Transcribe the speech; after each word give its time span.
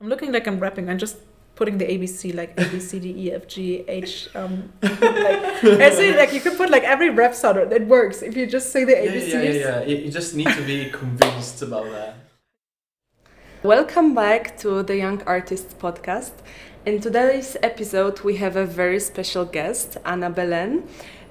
I'm 0.00 0.08
looking 0.08 0.30
like 0.32 0.46
I'm 0.46 0.60
rapping. 0.60 0.88
I'm 0.88 0.98
just 0.98 1.16
putting 1.56 1.78
the 1.78 1.84
ABC 1.84 2.32
like 2.32 2.52
A 2.60 2.68
B 2.68 2.78
C 2.78 3.00
D 3.00 3.08
E 3.26 3.32
F 3.32 3.48
G 3.48 3.84
H. 3.88 4.28
Um, 4.34 4.72
like, 4.82 5.02
I 5.02 5.90
say 5.90 6.16
like 6.16 6.32
you 6.32 6.40
can 6.40 6.56
put 6.56 6.70
like 6.70 6.84
every 6.84 7.10
rap 7.10 7.34
sound. 7.34 7.72
It 7.72 7.86
works 7.88 8.22
if 8.22 8.36
you 8.36 8.46
just 8.46 8.70
say 8.70 8.84
the 8.84 8.92
Yeah, 8.92 9.10
ABCs. 9.10 9.32
yeah, 9.32 9.40
yeah, 9.42 9.80
yeah. 9.82 9.96
You 10.04 10.10
just 10.10 10.36
need 10.36 10.46
to 10.54 10.62
be 10.62 10.88
convinced 10.90 11.62
about 11.62 11.86
that. 11.90 12.14
Welcome 13.64 14.14
back 14.14 14.56
to 14.58 14.84
the 14.84 14.96
Young 14.96 15.20
Artists 15.24 15.74
podcast. 15.74 16.30
In 16.86 17.00
today's 17.00 17.56
episode, 17.60 18.20
we 18.20 18.36
have 18.36 18.54
a 18.54 18.64
very 18.64 19.00
special 19.00 19.44
guest, 19.44 19.96
Anna 20.06 20.30
Belen, 20.30 20.84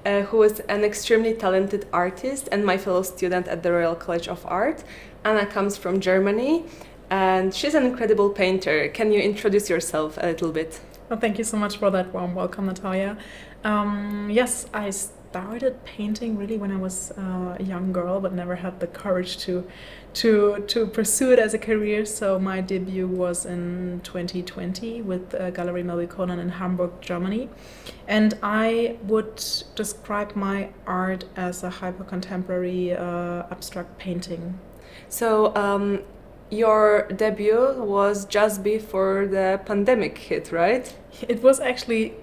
uh, 0.04 0.20
who 0.28 0.42
is 0.42 0.60
an 0.68 0.84
extremely 0.84 1.32
talented 1.32 1.86
artist 1.90 2.50
and 2.52 2.66
my 2.66 2.76
fellow 2.76 3.02
student 3.02 3.48
at 3.48 3.62
the 3.62 3.72
Royal 3.72 3.94
College 3.94 4.28
of 4.28 4.44
Art. 4.46 4.84
Anna 5.24 5.46
comes 5.46 5.78
from 5.78 6.00
Germany 6.00 6.64
and 7.10 7.54
she's 7.54 7.74
an 7.74 7.84
incredible 7.84 8.30
painter. 8.30 8.88
Can 8.88 9.12
you 9.12 9.20
introduce 9.20 9.70
yourself 9.70 10.18
a 10.20 10.26
little 10.26 10.52
bit? 10.52 10.80
Well, 11.08 11.18
thank 11.18 11.38
you 11.38 11.44
so 11.44 11.56
much 11.56 11.78
for 11.78 11.90
that 11.90 12.12
warm 12.12 12.34
welcome, 12.34 12.66
Natalia. 12.66 13.16
Um, 13.64 14.28
yes, 14.30 14.66
I 14.74 14.90
started 14.90 15.84
painting 15.84 16.36
really 16.38 16.56
when 16.56 16.72
I 16.72 16.76
was 16.76 17.12
uh, 17.12 17.56
a 17.58 17.62
young 17.62 17.92
girl, 17.92 18.20
but 18.20 18.32
never 18.32 18.56
had 18.56 18.80
the 18.80 18.86
courage 18.86 19.38
to 19.38 19.66
to 20.14 20.64
to 20.68 20.86
pursue 20.86 21.32
it 21.32 21.38
as 21.38 21.54
a 21.54 21.58
career. 21.58 22.04
So 22.06 22.38
my 22.38 22.60
debut 22.60 23.06
was 23.06 23.44
in 23.46 24.00
2020 24.04 25.02
with 25.02 25.34
uh, 25.34 25.50
Gallery 25.50 25.82
Melville 25.82 26.30
in 26.30 26.48
Hamburg, 26.48 26.92
Germany, 27.00 27.48
and 28.06 28.34
I 28.42 28.96
would 29.02 29.42
describe 29.74 30.34
my 30.34 30.70
art 30.86 31.24
as 31.36 31.62
a 31.62 31.70
hyper 31.70 32.04
contemporary 32.04 32.94
uh, 32.94 33.44
abstract 33.50 33.98
painting. 33.98 34.58
So, 35.08 35.54
um, 35.54 36.00
your 36.50 37.06
debut 37.16 37.74
was 37.78 38.24
just 38.26 38.62
before 38.62 39.26
the 39.26 39.60
pandemic 39.66 40.16
hit, 40.18 40.50
right? 40.52 40.94
It 41.28 41.42
was 41.42 41.60
actually 41.60 42.14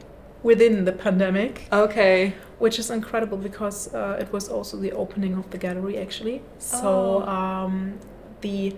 within 0.43 0.85
the 0.85 0.91
pandemic. 0.91 1.67
Okay. 1.71 2.33
which 2.59 2.79
is 2.79 2.89
incredible 2.89 3.37
because 3.37 3.93
uh, 3.93 4.17
it 4.23 4.31
was 4.31 4.47
also 4.47 4.77
the 4.77 4.91
opening 4.93 5.33
of 5.35 5.49
the 5.51 5.57
gallery 5.57 5.97
actually 5.97 6.41
so 6.57 7.21
Oh. 7.27 7.29
um, 7.29 7.99
the 8.39 8.73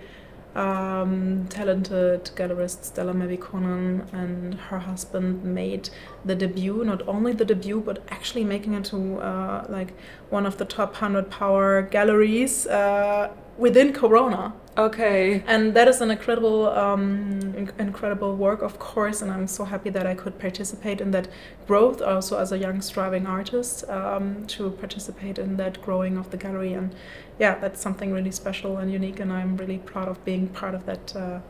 um, 0.56 1.46
talented 1.48 2.30
gallerist 2.34 2.84
Stella 2.84 3.12
Melbye-Konan 3.12 4.12
and 4.12 4.54
her 4.54 4.80
husband 4.80 5.44
made 5.44 5.90
the 6.24 6.34
debut 6.34 6.84
not 6.84 7.06
only 7.06 7.32
the 7.32 7.44
debut 7.44 7.80
but 7.80 8.02
actually 8.08 8.44
making 8.44 8.74
it 8.74 8.84
to 8.86 9.18
uh, 9.20 9.64
like 9.68 9.92
one 10.30 10.44
of 10.46 10.56
the 10.56 10.64
top 10.64 10.90
100 10.94 11.30
power 11.30 11.82
galleries 11.82 12.66
uh, 12.66 13.30
within 13.56 13.92
corona 13.92 14.52
Okay. 14.78 15.42
and 15.48 15.74
that 15.74 15.88
is 15.88 16.00
an 16.00 16.12
incredible 16.12 16.68
um, 16.68 17.40
incredible 17.80 18.36
work 18.36 18.62
of 18.62 18.78
course 18.78 19.22
and 19.22 19.30
i'm 19.32 19.48
so 19.48 19.64
happy 19.64 19.90
that 19.90 20.06
i 20.06 20.14
could 20.14 20.38
participate 20.38 21.00
in 21.00 21.10
that 21.10 21.26
growth 21.66 22.00
also 22.00 22.38
as 22.38 22.52
a 22.52 22.58
young 22.58 22.80
striving 22.80 23.26
artist 23.26 23.82
um, 23.90 24.46
to 24.46 24.70
participate 24.70 25.36
in 25.36 25.56
that 25.56 25.82
growing 25.82 26.16
of 26.16 26.30
the 26.30 26.36
gallery 26.36 26.74
and 26.74 26.94
yeah 27.40 27.58
that's 27.58 27.80
something 27.80 28.12
really 28.12 28.30
special 28.30 28.76
and 28.76 28.92
unique 28.92 29.18
and 29.18 29.32
i'm 29.32 29.56
really 29.56 29.78
proud 29.78 30.06
of 30.06 30.24
being 30.24 30.46
part 30.46 30.74
of 30.76 30.86
that 30.86 31.16
uh, 31.16 31.40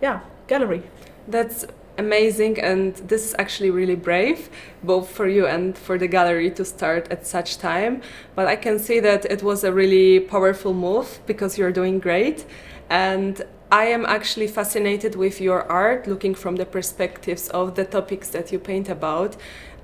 yeah 0.00 0.20
gallery 0.46 0.82
That's 1.28 1.66
amazing, 1.98 2.58
and 2.60 2.94
this 2.96 3.24
is 3.24 3.34
actually 3.38 3.70
really 3.70 3.94
brave, 3.94 4.48
both 4.82 5.08
for 5.08 5.28
you 5.28 5.46
and 5.46 5.76
for 5.76 5.98
the 5.98 6.08
gallery 6.08 6.50
to 6.50 6.64
start 6.64 7.06
at 7.10 7.26
such 7.26 7.58
time. 7.58 8.02
But 8.34 8.46
I 8.46 8.56
can 8.56 8.78
see 8.78 9.00
that 9.00 9.24
it 9.26 9.42
was 9.42 9.62
a 9.64 9.72
really 9.72 10.20
powerful 10.20 10.74
move 10.74 11.20
because 11.26 11.58
you're 11.58 11.72
doing 11.72 12.00
great. 12.00 12.46
And 12.90 13.42
I 13.72 13.84
am 13.84 14.04
actually 14.04 14.48
fascinated 14.48 15.14
with 15.14 15.40
your 15.40 15.62
art, 15.70 16.08
looking 16.08 16.34
from 16.34 16.56
the 16.56 16.66
perspectives 16.66 17.48
of 17.50 17.76
the 17.76 17.84
topics 17.84 18.28
that 18.30 18.50
you 18.50 18.58
paint 18.58 18.88
about. 18.88 19.36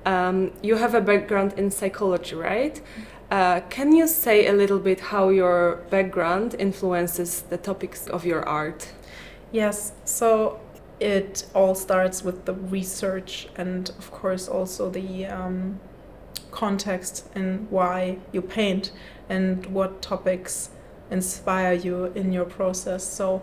Um, 0.05 0.51
you 0.61 0.75
have 0.75 0.93
a 0.93 1.01
background 1.01 1.53
in 1.57 1.71
psychology, 1.71 2.35
right? 2.35 2.81
Uh, 3.31 3.61
can 3.69 3.93
you 3.93 4.07
say 4.07 4.47
a 4.47 4.53
little 4.53 4.79
bit 4.79 4.99
how 4.99 5.29
your 5.29 5.85
background 5.89 6.55
influences 6.59 7.41
the 7.43 7.57
topics 7.57 8.07
of 8.07 8.25
your 8.25 8.47
art? 8.47 8.91
Yes, 9.53 9.93
so 10.03 10.59
it 10.99 11.45
all 11.53 11.75
starts 11.75 12.23
with 12.23 12.43
the 12.45 12.53
research 12.53 13.47
and, 13.55 13.89
of 13.91 14.11
course, 14.11 14.49
also 14.49 14.89
the 14.89 15.25
um, 15.27 15.79
context 16.51 17.27
and 17.35 17.69
why 17.69 18.17
you 18.33 18.41
paint 18.41 18.91
and 19.29 19.65
what 19.67 20.01
topics 20.01 20.71
inspire 21.11 21.73
you 21.73 22.05
in 22.15 22.31
your 22.31 22.45
process. 22.45 23.03
So, 23.03 23.41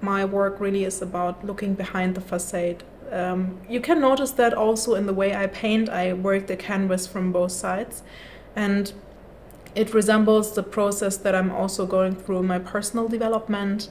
my 0.00 0.24
work 0.24 0.60
really 0.60 0.84
is 0.84 1.02
about 1.02 1.44
looking 1.44 1.74
behind 1.74 2.14
the 2.14 2.20
facade. 2.20 2.82
Um, 3.12 3.60
you 3.68 3.80
can 3.80 4.00
notice 4.00 4.30
that 4.32 4.54
also 4.54 4.94
in 4.94 5.06
the 5.06 5.12
way 5.12 5.34
I 5.34 5.46
paint. 5.46 5.88
I 5.88 6.12
work 6.12 6.46
the 6.46 6.56
canvas 6.56 7.06
from 7.06 7.32
both 7.32 7.52
sides, 7.52 8.02
and 8.56 8.92
it 9.74 9.94
resembles 9.94 10.54
the 10.54 10.62
process 10.62 11.16
that 11.18 11.34
I'm 11.34 11.50
also 11.50 11.86
going 11.86 12.14
through 12.16 12.42
my 12.42 12.58
personal 12.58 13.08
development 13.08 13.88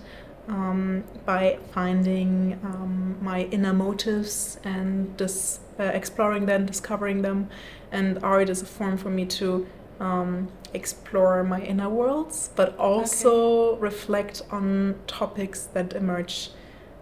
um, 0.49 1.03
by 1.25 1.59
finding 1.71 2.59
um, 2.63 3.17
my 3.21 3.43
inner 3.45 3.73
motives 3.73 4.59
and 4.63 5.15
dis- 5.15 5.59
uh, 5.79 5.83
exploring 5.83 6.47
them, 6.47 6.65
discovering 6.65 7.21
them. 7.21 7.49
And 7.91 8.21
art 8.23 8.49
is 8.49 8.61
a 8.61 8.65
form 8.65 8.97
for 8.97 9.09
me 9.09 9.25
to 9.25 9.67
um, 9.99 10.49
explore 10.73 11.43
my 11.43 11.61
inner 11.61 11.89
worlds, 11.89 12.49
but 12.55 12.77
also 12.77 13.75
reflect 13.77 14.41
on 14.51 14.95
topics 15.07 15.65
that 15.73 15.93
emerge 15.93 16.49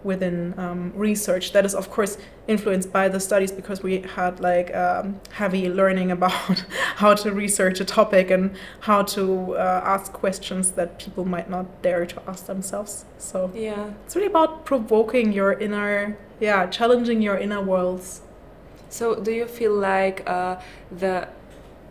within 0.04 0.54
um, 0.58 0.92
research. 0.94 1.52
That 1.52 1.64
is, 1.66 1.74
of 1.74 1.90
course, 1.90 2.18
influenced 2.46 2.92
by 2.92 3.08
the 3.08 3.18
studies 3.20 3.50
because 3.50 3.82
we 3.82 4.02
had 4.14 4.40
like 4.40 4.74
um, 4.74 5.20
heavy 5.32 5.68
learning 5.68 6.10
about 6.18 6.64
how 6.96 7.14
to 7.14 7.32
research 7.32 7.80
a 7.80 7.84
topic 7.84 8.30
and 8.30 8.56
how 8.80 9.02
to 9.02 9.54
uh, 9.56 9.82
ask 9.84 10.12
questions 10.12 10.70
that 10.72 10.98
people 10.98 11.24
might 11.24 11.50
not 11.50 11.82
dare 11.82 12.06
to 12.06 12.22
ask 12.28 12.46
themselves. 12.46 13.04
So 13.18 13.50
Yeah. 13.54 13.90
it's 14.06 14.14
really 14.14 14.28
about 14.28 14.64
provoking 14.64 15.32
your 15.32 15.52
inner, 15.52 16.16
yeah, 16.40 16.66
challenging 16.68 17.20
your 17.20 17.36
inner 17.36 17.60
worlds. 17.60 18.22
So, 18.90 19.16
do 19.16 19.30
you 19.32 19.46
feel 19.46 19.74
like 19.74 20.22
uh, 20.26 20.56
the 20.90 21.28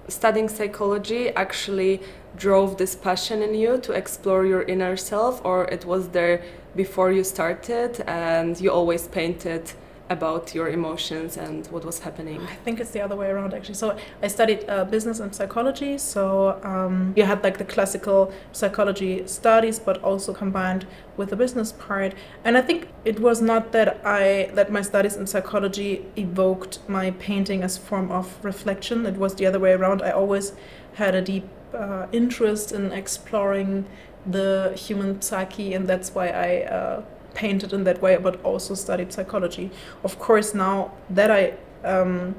studying 0.07 0.50
psychology 0.50 1.29
actually 1.29 2.01
drove 2.35 2.78
this 2.78 2.95
passion 2.95 3.41
in 3.41 3.53
you 3.53 3.78
to 3.79 3.91
explore 3.94 4.45
your 4.45 4.63
inner 4.63 4.95
self, 4.95 5.44
or 5.44 5.66
it 5.66 5.85
was 5.85 6.09
there 6.09 6.41
before 6.75 7.12
you 7.12 7.23
started 7.23 8.01
and 8.07 8.59
you 8.62 8.72
always 8.72 9.07
painted 9.07 9.72
about 10.09 10.56
your 10.56 10.69
emotions 10.69 11.38
and 11.38 11.68
what 11.68 11.84
was 11.84 12.00
happening? 12.00 12.41
I 12.41 12.56
think 12.56 12.79
it's 12.79 12.91
the 12.91 13.01
other 13.01 13.16
way 13.16 13.29
around 13.29 13.53
actually. 13.53 13.75
So 13.75 13.97
I 14.22 14.28
studied 14.28 14.66
uh, 14.69 14.85
business 14.85 15.19
and 15.19 15.34
psychology. 15.35 15.97
So 15.97 16.59
um, 16.63 17.13
you 17.16 17.23
had 17.23 17.44
like 17.44 17.57
the 17.57 17.66
classical 17.66 18.31
psychology 18.51 19.28
studies, 19.28 19.79
but 19.79 20.01
also 20.03 20.34
combined 20.34 20.85
with 21.17 21.29
the 21.29 21.35
business 21.35 21.72
part. 21.73 22.13
And 22.44 22.57
I 22.57 22.62
think 22.62 22.88
it 23.06 23.19
was 23.19 23.41
not 23.41 23.72
that 23.73 24.01
I 24.06 24.50
that 24.53 24.72
my 24.72 24.81
studies 24.81 25.16
in 25.16 25.28
psychology 25.28 26.06
evoked 26.16 26.79
my 26.88 27.12
painting 27.12 27.63
as 27.63 27.78
form 27.78 28.12
of 28.12 28.44
reflection. 28.44 29.06
It 29.06 29.17
was 29.17 29.35
the 29.35 29.46
other 29.46 29.59
way 29.59 29.73
around. 29.73 30.01
I 30.01 30.12
always 30.12 30.53
had 30.94 31.16
a 31.16 31.22
deep 31.22 31.47
uh, 31.73 32.07
interest 32.12 32.72
in 32.72 32.91
exploring 32.91 33.85
the 34.25 34.73
human 34.75 35.22
psyche, 35.22 35.73
and 35.73 35.88
that's 35.88 36.13
why 36.16 36.29
I. 36.29 36.63
Uh, 36.63 37.03
painted 37.37 37.71
in 37.71 37.83
that 37.85 38.01
way, 38.01 38.17
but 38.17 38.35
also 38.43 38.73
studied 38.73 39.13
psychology. 39.13 39.69
Of 40.03 40.17
course, 40.19 40.53
now 40.55 40.91
that 41.17 41.29
I 41.31 41.41
um, 41.87 42.35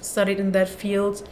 studied 0.00 0.40
in 0.40 0.52
that 0.52 0.68
field, 0.68 1.28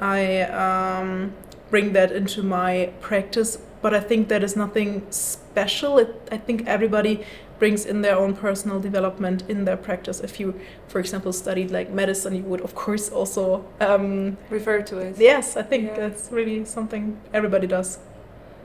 I 0.00 0.42
um, 0.42 1.32
bring 1.70 1.92
that 1.94 2.12
into 2.12 2.42
my 2.42 2.92
practice. 3.00 3.58
But 3.82 3.92
I 3.92 4.00
think 4.00 4.28
that 4.28 4.42
is 4.42 4.56
nothing 4.56 5.02
special. 5.10 5.98
It, 5.98 6.08
I 6.32 6.38
think 6.38 6.66
everybody 6.66 7.14
brings 7.58 7.84
in 7.86 8.02
their 8.02 8.16
own 8.16 8.34
personal 8.34 8.80
development 8.80 9.42
in 9.48 9.64
their 9.64 9.76
practice. 9.76 10.20
If 10.20 10.40
you, 10.40 10.54
for 10.88 10.98
example, 11.00 11.32
studied 11.32 11.70
like 11.70 11.90
medicine, 11.90 12.34
you 12.34 12.42
would 12.50 12.60
of 12.62 12.74
course 12.74 13.10
also. 13.10 13.64
Um, 13.80 14.36
Refer 14.50 14.82
to 14.90 14.98
it. 14.98 15.16
yes, 15.18 15.56
I 15.56 15.62
think 15.62 15.82
Yeah. 15.86 15.96
that's 16.08 16.30
really 16.32 16.64
something 16.64 17.20
everybody 17.32 17.66
does. 17.66 17.98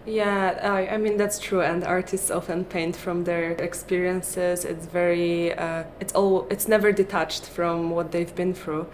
Yeah, 0.06 0.60
I, 0.64 0.96
I 0.96 0.98
mean 0.98 1.18
that's 1.18 1.40
true, 1.40 1.62
and 1.62 1.84
artists 1.84 2.32
often 2.32 2.66
paint 2.66 2.96
from 2.96 3.26
their 3.26 3.52
experiences. 3.52 4.66
It's 4.66 4.88
very, 4.88 5.54
uh, 5.54 5.84
it's 6.00 6.14
all, 6.14 6.48
it's 6.50 6.68
never 6.68 6.92
detached 6.92 7.46
from 7.46 7.92
what 7.92 8.12
they've 8.12 8.34
been 8.34 8.54
through. 8.54 8.88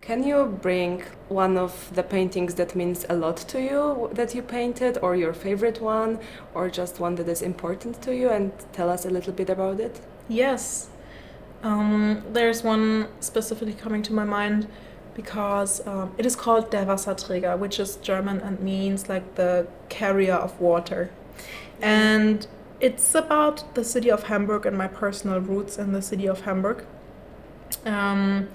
Can 0.00 0.22
you 0.22 0.58
bring 0.60 1.02
one 1.28 1.56
of 1.56 1.90
the 1.94 2.02
paintings 2.02 2.54
that 2.56 2.76
means 2.76 3.06
a 3.08 3.14
lot 3.14 3.38
to 3.48 3.60
you 3.60 4.10
that 4.12 4.34
you 4.34 4.42
painted, 4.42 4.98
or 5.00 5.16
your 5.16 5.32
favorite 5.32 5.80
one, 5.80 6.18
or 6.54 6.68
just 6.68 7.00
one 7.00 7.14
that 7.16 7.28
is 7.28 7.42
important 7.42 8.02
to 8.02 8.14
you, 8.14 8.28
and 8.28 8.52
tell 8.72 8.90
us 8.90 9.06
a 9.06 9.10
little 9.10 9.32
bit 9.32 9.48
about 9.50 9.80
it? 9.80 10.00
Yes. 10.28 10.90
Um, 11.62 12.22
there's 12.32 12.62
one 12.62 13.08
specifically 13.20 13.72
coming 13.72 14.02
to 14.02 14.12
my 14.12 14.24
mind 14.24 14.68
because 15.14 15.86
um, 15.86 16.12
it 16.18 16.26
is 16.26 16.36
called 16.36 16.70
Der 16.70 16.84
Wasserträger, 16.84 17.58
which 17.58 17.78
is 17.78 17.96
German 17.96 18.40
and 18.40 18.60
means 18.60 19.08
like 19.08 19.34
the 19.36 19.66
carrier 19.88 20.34
of 20.34 20.60
water. 20.60 21.10
And 21.80 22.46
it's 22.80 23.14
about 23.14 23.74
the 23.74 23.84
city 23.84 24.10
of 24.10 24.24
Hamburg 24.24 24.66
and 24.66 24.76
my 24.76 24.88
personal 24.88 25.40
roots 25.40 25.78
in 25.78 25.92
the 25.92 26.02
city 26.02 26.26
of 26.26 26.42
Hamburg. 26.42 26.84
Um, 27.84 28.48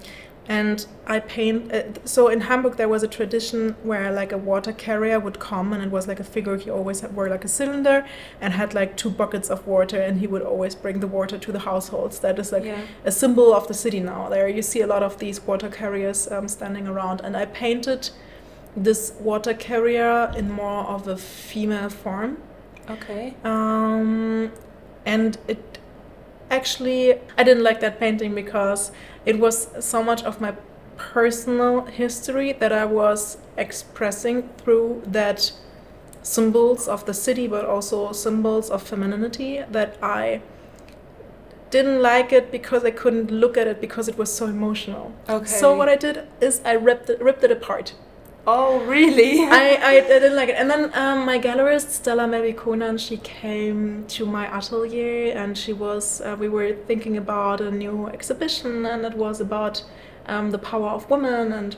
and 0.48 0.84
I 1.06 1.20
paint. 1.20 1.72
Uh, 1.72 1.82
so 2.04 2.28
in 2.28 2.40
Hamburg, 2.42 2.76
there 2.76 2.88
was 2.88 3.02
a 3.02 3.08
tradition 3.08 3.76
where 3.82 4.10
like 4.10 4.32
a 4.32 4.38
water 4.38 4.72
carrier 4.72 5.20
would 5.20 5.38
come, 5.38 5.72
and 5.72 5.82
it 5.82 5.90
was 5.90 6.08
like 6.08 6.18
a 6.20 6.24
figure. 6.24 6.56
He 6.56 6.70
always 6.70 7.00
had, 7.00 7.14
wore 7.14 7.28
like 7.28 7.44
a 7.44 7.48
cylinder 7.48 8.04
and 8.40 8.54
had 8.54 8.74
like 8.74 8.96
two 8.96 9.10
buckets 9.10 9.48
of 9.50 9.66
water, 9.66 10.00
and 10.00 10.18
he 10.20 10.26
would 10.26 10.42
always 10.42 10.74
bring 10.74 11.00
the 11.00 11.06
water 11.06 11.38
to 11.38 11.52
the 11.52 11.60
households. 11.60 12.18
That 12.20 12.38
is 12.38 12.52
like 12.52 12.64
Yeah. 12.64 12.80
a 13.04 13.12
symbol 13.12 13.54
of 13.54 13.68
the 13.68 13.74
city 13.74 14.00
now. 14.00 14.28
There 14.28 14.48
you 14.48 14.62
see 14.62 14.80
a 14.80 14.86
lot 14.86 15.02
of 15.02 15.18
these 15.18 15.40
water 15.46 15.68
carriers 15.68 16.30
um, 16.32 16.48
standing 16.48 16.88
around, 16.88 17.20
and 17.22 17.36
I 17.36 17.44
painted 17.44 18.10
this 18.76 19.12
water 19.20 19.54
carrier 19.54 20.32
in 20.36 20.50
more 20.50 20.84
of 20.84 21.06
a 21.06 21.16
female 21.16 21.90
form. 21.90 22.38
Okay. 22.88 23.34
Um, 23.44 24.52
and 25.04 25.38
it 25.48 25.78
actually, 26.50 27.14
I 27.38 27.42
didn't 27.44 27.62
like 27.62 27.80
that 27.80 27.98
painting 28.00 28.34
because 28.34 28.90
it 29.24 29.38
was 29.38 29.68
so 29.80 30.02
much 30.02 30.22
of 30.22 30.40
my 30.40 30.54
personal 30.96 31.86
history 31.86 32.52
that 32.52 32.72
I 32.72 32.84
was 32.84 33.38
expressing 33.56 34.48
through 34.58 35.02
that 35.06 35.52
symbols 36.22 36.88
of 36.88 37.06
the 37.06 37.14
city, 37.14 37.46
but 37.46 37.64
also 37.64 38.12
symbols 38.12 38.70
of 38.70 38.82
femininity 38.82 39.62
that 39.70 39.96
I 40.02 40.42
didn't 41.70 42.02
like 42.02 42.32
it 42.32 42.50
because 42.50 42.84
I 42.84 42.90
couldn't 42.90 43.30
look 43.30 43.56
at 43.56 43.66
it 43.66 43.80
because 43.80 44.08
it 44.08 44.18
was 44.18 44.32
so 44.32 44.46
emotional. 44.46 45.14
Okay. 45.28 45.46
So 45.46 45.74
what 45.74 45.88
I 45.88 45.96
did 45.96 46.26
is 46.40 46.60
I 46.64 46.72
ripped 46.72 47.08
it, 47.08 47.20
ripped 47.22 47.44
it 47.44 47.50
apart. 47.50 47.94
Oh, 48.46 48.80
really? 48.86 49.44
I, 49.50 49.76
I, 49.82 50.00
didn't 50.00 50.34
like 50.34 50.48
it. 50.48 50.56
And 50.56 50.70
then 50.70 50.90
um, 50.94 51.26
my 51.26 51.38
gallerist, 51.38 51.90
Stella 51.90 52.24
Melbye-Konan, 52.24 52.98
she 52.98 53.18
came 53.18 54.06
to 54.08 54.24
my 54.24 54.46
atelier 54.46 55.32
and 55.36 55.56
she 55.56 55.72
was, 55.72 56.20
uh, 56.22 56.36
we 56.38 56.48
were 56.48 56.74
thinking 56.86 57.16
about 57.16 57.60
a 57.60 57.70
new 57.70 58.08
exhibition 58.08 58.86
and 58.86 59.04
it 59.04 59.14
was 59.14 59.40
about 59.40 59.84
um, 60.26 60.50
the 60.50 60.58
power 60.58 60.88
of 60.88 61.08
women. 61.10 61.52
And 61.52 61.76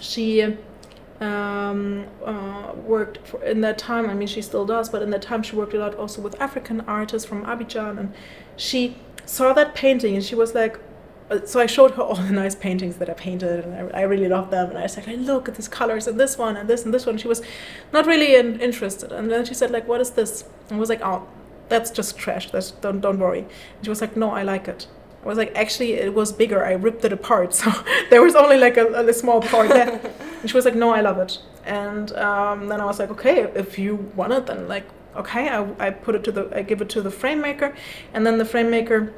she 0.00 0.56
um, 1.20 2.06
uh, 2.24 2.72
worked 2.74 3.26
for, 3.26 3.42
in 3.44 3.60
that 3.60 3.78
time, 3.78 4.10
I 4.10 4.14
mean, 4.14 4.28
she 4.28 4.42
still 4.42 4.66
does, 4.66 4.88
but 4.88 5.02
in 5.02 5.10
that 5.10 5.22
time 5.22 5.42
she 5.42 5.54
worked 5.54 5.74
a 5.74 5.78
lot 5.78 5.94
also 5.94 6.20
with 6.20 6.40
African 6.40 6.80
artists 6.82 7.28
from 7.28 7.44
Abidjan. 7.44 7.98
And 7.98 8.12
she 8.56 8.96
saw 9.24 9.52
that 9.52 9.76
painting 9.76 10.16
and 10.16 10.24
she 10.24 10.34
was 10.34 10.52
like, 10.52 10.80
so 11.44 11.60
I 11.60 11.66
showed 11.66 11.92
her 11.92 12.02
all 12.02 12.16
the 12.16 12.32
nice 12.32 12.54
paintings 12.54 12.96
that 12.96 13.08
I 13.08 13.12
painted, 13.12 13.64
and 13.64 13.94
I, 13.94 14.00
I 14.00 14.02
really 14.02 14.28
loved 14.28 14.50
them. 14.50 14.70
And 14.70 14.78
I 14.78 14.86
said, 14.86 15.06
like, 15.06 15.18
look 15.18 15.48
at 15.48 15.54
these 15.54 15.68
colors, 15.68 16.06
and 16.06 16.18
this 16.18 16.36
one, 16.36 16.56
and 16.56 16.68
this, 16.68 16.84
and 16.84 16.92
this 16.92 17.06
one. 17.06 17.18
She 17.18 17.28
was 17.28 17.42
not 17.92 18.06
really 18.06 18.34
in, 18.34 18.60
interested. 18.60 19.12
And 19.12 19.30
then 19.30 19.44
she 19.44 19.54
said, 19.54 19.70
like, 19.70 19.86
what 19.86 20.00
is 20.00 20.10
this? 20.10 20.44
And 20.68 20.76
I 20.76 20.80
was 20.80 20.88
like, 20.88 21.00
oh, 21.02 21.28
that's 21.68 21.90
just 21.90 22.18
trash. 22.18 22.50
That's 22.50 22.72
don't 22.72 23.00
don't 23.00 23.18
worry. 23.18 23.40
And 23.40 23.84
she 23.84 23.90
was 23.90 24.00
like, 24.00 24.16
no, 24.16 24.30
I 24.30 24.42
like 24.42 24.68
it. 24.68 24.86
I 25.22 25.26
was 25.26 25.38
like, 25.38 25.54
actually, 25.54 25.92
it 25.92 26.14
was 26.14 26.32
bigger. 26.32 26.64
I 26.64 26.72
ripped 26.72 27.04
it 27.04 27.12
apart, 27.12 27.54
so 27.60 27.70
there 28.10 28.22
was 28.22 28.34
only 28.34 28.58
like 28.58 28.76
a, 28.76 28.86
a 28.86 29.12
small 29.12 29.40
part 29.40 29.68
left. 29.70 30.04
and 30.40 30.50
she 30.50 30.56
was 30.56 30.64
like, 30.64 30.74
no, 30.74 30.90
I 30.90 31.00
love 31.00 31.18
it. 31.18 31.38
And 31.64 32.12
um, 32.16 32.68
then 32.68 32.80
I 32.80 32.84
was 32.84 32.98
like, 32.98 33.10
okay, 33.10 33.42
if 33.54 33.78
you 33.78 33.96
want 34.16 34.32
it, 34.32 34.46
then 34.46 34.66
like, 34.66 34.86
okay. 35.14 35.48
I, 35.48 35.86
I 35.86 35.90
put 35.90 36.14
it 36.14 36.24
to 36.24 36.32
the, 36.32 36.50
I 36.54 36.62
give 36.62 36.80
it 36.80 36.88
to 36.90 37.02
the 37.02 37.10
frame 37.10 37.40
maker, 37.40 37.74
and 38.12 38.26
then 38.26 38.38
the 38.38 38.44
frame 38.44 38.70
maker 38.70 39.12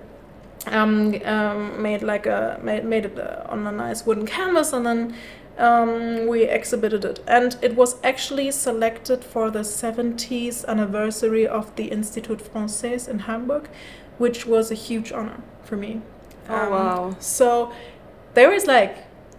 um, 0.69 1.15
um, 1.25 1.83
made 1.83 2.03
like 2.03 2.27
a 2.27 2.59
made, 2.63 2.85
made 2.85 3.05
it 3.07 3.19
uh, 3.19 3.45
on 3.49 3.67
a 3.67 3.73
nice 3.73 4.07
wooden 4.07 4.27
canvas 4.27 4.73
and 4.73 4.87
then 4.87 5.15
um, 5.59 6.27
we 6.29 6.45
exhibited 6.45 7.05
it 7.05 7.21
and 7.27 7.57
it 7.63 7.75
was 7.77 7.97
actually 8.03 8.51
selected 8.51 9.23
for 9.25 9.51
the 9.51 9.61
70th 9.61 10.65
anniversary 10.67 11.47
of 11.47 11.75
the 11.77 11.91
Institut 11.91 12.39
Français 12.39 13.09
in 13.09 13.21
Hamburg 13.21 13.69
which 14.19 14.47
was 14.47 14.71
a 14.71 14.75
huge 14.75 15.13
honor 15.13 15.41
for 15.65 15.77
me 15.77 16.01
Oh, 16.49 16.55
Um, 16.65 16.71
wow. 16.71 17.17
so 17.21 17.73
there 18.35 18.53
is 18.53 18.67
like 18.67 18.97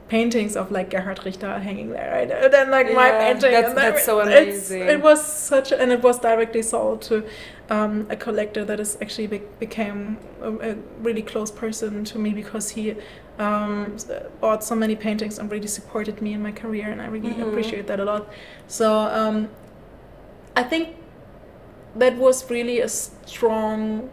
paintings 0.10 0.56
of 0.56 0.72
like 0.72 0.90
Gerhard 0.92 1.26
Richter 1.26 1.58
hanging 1.60 1.90
there 1.90 2.12
right 2.12 2.30
and 2.30 2.54
then 2.54 2.70
like 2.70 2.94
my 2.94 3.10
painting 3.12 3.52
that's- 3.52 3.70
and 3.70 3.78
that's 3.78 4.06
so 4.06 4.20
amazing. 4.20 4.82
it 4.84 5.02
was 5.02 5.26
such 5.26 5.72
and 5.72 5.92
it 5.92 6.02
was 6.04 6.20
directly 6.20 6.62
sold 6.62 7.02
to 7.04 7.24
um, 7.74 7.94
a 8.10 8.16
collector 8.16 8.64
that 8.66 8.80
is 8.80 8.98
actually 9.02 9.28
be- 9.28 9.48
became 9.60 10.18
a, 10.42 10.52
a 10.72 10.76
really 11.08 11.22
close 11.32 11.52
person 11.64 12.04
to 12.12 12.20
me 12.20 12.30
because 12.42 12.66
he 12.78 12.96
um, 13.40 13.96
bought 14.42 14.64
so 14.64 14.76
many 14.76 14.96
paintings 14.96 15.40
and 15.40 15.52
really 15.52 15.68
supported 15.80 16.22
me 16.22 16.34
in 16.34 16.42
my 16.44 16.52
career, 16.52 16.88
and 16.94 17.02
I 17.02 17.08
really 17.16 17.34
Mhm. 17.36 17.48
appreciate 17.50 17.86
that 17.88 18.00
a 18.00 18.06
lot. 18.06 18.24
So 18.68 18.88
um, 19.22 19.38
I 20.56 20.64
think 20.72 20.86
that 22.02 22.14
was 22.18 22.50
really 22.50 22.78
a 22.82 22.90
strong. 22.90 24.10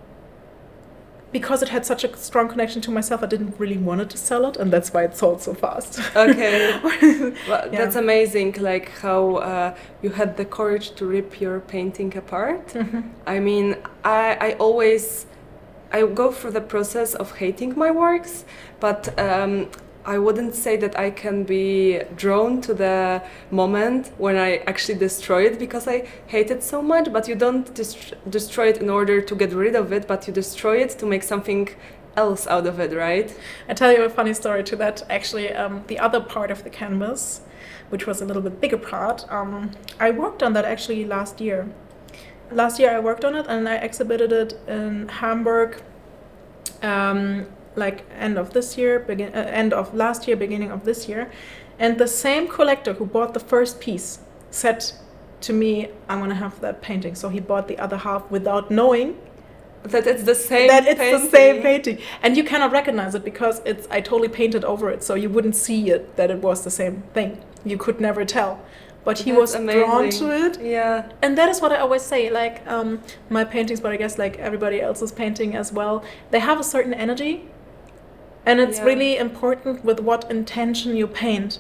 Because 1.33 1.63
it 1.63 1.69
had 1.69 1.87
such 1.87 2.03
a 2.05 2.17
strong 2.17 2.49
connection 2.49 2.81
to 2.83 2.91
myself, 2.91 3.23
I 3.23 3.27
didn't 3.27 3.55
really 3.59 3.79
want 3.79 4.01
it 4.01 4.11
to 4.11 4.19
sell 4.19 4.47
it, 4.47 4.57
and 4.57 4.73
that's 4.73 4.93
why 4.93 5.05
it 5.05 5.17
sold 5.17 5.41
so 5.43 5.55
fast. 5.55 6.01
Okay. 6.17 6.81
Well, 7.49 7.69
Yeah. 7.73 7.79
That's 7.85 7.97
amazing, 7.97 8.57
like 8.59 8.89
how 9.01 9.37
uh, 9.37 9.75
you 10.03 10.11
had 10.11 10.37
the 10.37 10.45
courage 10.45 10.91
to 10.97 11.07
rip 11.07 11.41
your 11.41 11.61
painting 11.61 12.17
apart. 12.17 12.67
Mhm. 12.75 13.03
I 13.27 13.39
mean, 13.41 13.77
I, 14.05 14.37
I 14.49 14.53
always 14.59 15.27
I 15.93 16.07
go 16.07 16.31
through 16.33 16.53
the 16.53 16.61
process 16.75 17.15
of 17.15 17.33
hating 17.39 17.77
my 17.77 17.91
works, 17.91 18.45
but 18.81 19.01
um, 19.19 19.69
I 20.05 20.19
wouldn't 20.19 20.55
say 20.55 20.77
that 20.79 20.99
I 20.99 21.11
can 21.11 21.45
be 21.45 22.01
drawn 22.17 22.61
to 22.63 22.75
the 22.75 23.23
moment 23.51 24.13
when 24.17 24.37
I 24.37 24.59
actually 24.67 24.99
destroy 24.99 25.45
it 25.45 25.59
because 25.59 25.87
I 25.87 26.07
hate 26.27 26.51
it 26.51 26.63
so 26.63 26.81
much. 26.81 27.13
But 27.13 27.29
you 27.29 27.35
don't 27.35 27.73
dest- 27.75 28.15
destroy 28.29 28.69
it 28.69 28.79
in 28.79 28.89
order 28.89 29.21
to 29.21 29.35
get 29.35 29.53
rid 29.53 29.77
of 29.77 29.93
it, 29.93 30.09
but 30.09 30.27
you 30.27 30.33
destroy 30.33 30.79
it 30.79 30.91
to 30.99 31.07
make 31.07 31.23
something 31.23 31.69
else 32.17 32.47
out 32.47 32.67
of 32.67 32.81
it, 32.81 32.93
right? 32.97 33.35
I 33.69 33.75
tell 33.75 33.93
you 33.93 34.03
a 34.05 34.11
funny 34.11 34.35
story 34.35 34.65
to 34.65 34.77
that. 34.77 35.03
Actually, 35.11 35.53
um, 35.53 35.85
the 35.87 35.99
other 35.99 36.21
part 36.21 36.51
of 36.51 36.65
the 36.65 36.71
canvas, 36.71 37.43
which 37.91 38.07
was 38.07 38.21
a 38.21 38.25
little 38.25 38.43
bit 38.43 38.61
bigger 38.61 38.79
part, 38.79 39.31
um, 39.31 39.73
I 39.99 40.11
worked 40.11 40.43
on 40.43 40.53
that 40.55 40.65
actually 40.65 41.05
last 41.05 41.41
year. 41.41 41.69
Last 42.51 42.81
year 42.81 42.91
I 42.91 43.01
worked 43.01 43.25
on 43.25 43.37
it 43.37 43.47
and 43.49 43.69
I 43.69 43.77
exhibited 43.77 44.33
it 44.33 44.55
in 44.67 45.09
Hamburg, 45.09 45.83
um, 46.83 47.47
like 47.77 48.05
end 48.19 48.39
of 48.39 48.53
this 48.53 48.77
year, 48.79 48.99
begin 48.99 49.33
uh, 49.35 49.39
end 49.63 49.73
of 49.73 49.95
last 49.95 50.27
year, 50.27 50.37
beginning 50.37 50.71
of 50.71 50.85
this 50.85 51.09
year, 51.09 51.31
and 51.79 51.99
the 51.99 52.09
same 52.09 52.49
collector 52.49 52.95
who 52.95 53.07
bought 53.07 53.33
the 53.35 53.41
first 53.41 53.81
piece 53.81 54.19
said 54.51 54.85
to 55.43 55.53
me, 55.53 55.89
"I 56.09 56.17
want 56.17 56.31
to 56.31 56.37
have 56.37 56.61
that 56.61 56.83
painting." 56.83 57.15
So 57.15 57.29
he 57.29 57.41
bought 57.41 57.69
the 57.69 57.79
other 57.79 57.97
half 57.99 58.31
without 58.31 58.71
knowing 58.71 59.17
That 59.85 60.07
it's 60.07 60.25
the 60.25 60.35
same. 60.35 60.69
that 60.69 60.87
it's 60.87 61.01
painting. 61.01 61.25
the 61.25 61.31
same 61.31 61.63
painting 61.63 61.99
and 62.23 62.37
you 62.37 62.45
cannot 62.45 62.71
recognize 62.71 63.15
it 63.19 63.25
because 63.25 63.63
it's 63.65 63.87
i 63.97 63.99
totally 64.03 64.29
painted 64.29 64.63
over 64.73 64.91
it 64.95 65.03
so 65.03 65.13
you 65.15 65.31
wouldn't 65.35 65.57
see 65.57 65.81
it 65.95 66.03
that 66.19 66.29
it 66.31 66.41
was 66.49 66.59
the 66.65 66.71
same 66.71 66.97
thing 67.15 67.31
you 67.65 67.79
could 67.85 67.99
never 67.99 68.23
tell 68.27 68.53
but 69.07 69.17
he 69.25 69.31
That's 69.31 69.41
was 69.41 69.51
drawn 69.75 70.11
to 70.21 70.27
it 70.45 70.61
Yeah. 70.61 71.09
and 71.23 71.33
that 71.39 71.49
is 71.49 71.63
what 71.63 71.73
i 71.73 71.79
always 71.85 72.03
say 72.03 72.23
like 72.29 72.57
um, 72.75 73.01
my 73.31 73.43
paintings 73.55 73.81
but 73.81 73.91
i 73.91 73.97
guess 73.97 74.19
like 74.19 74.35
everybody 74.49 74.79
else's 74.83 75.13
painting 75.13 75.51
as 75.63 75.73
well 75.73 75.95
they 76.31 76.41
have 76.41 76.59
a 76.61 76.65
certain 76.75 76.93
energy 77.07 77.35
and 78.47 78.61
it's 78.61 78.79
Yeah. 78.79 78.85
really 78.85 79.17
important 79.17 79.85
with 79.85 80.01
what 80.01 80.31
intention 80.31 80.97
you 80.97 81.07
paint 81.07 81.59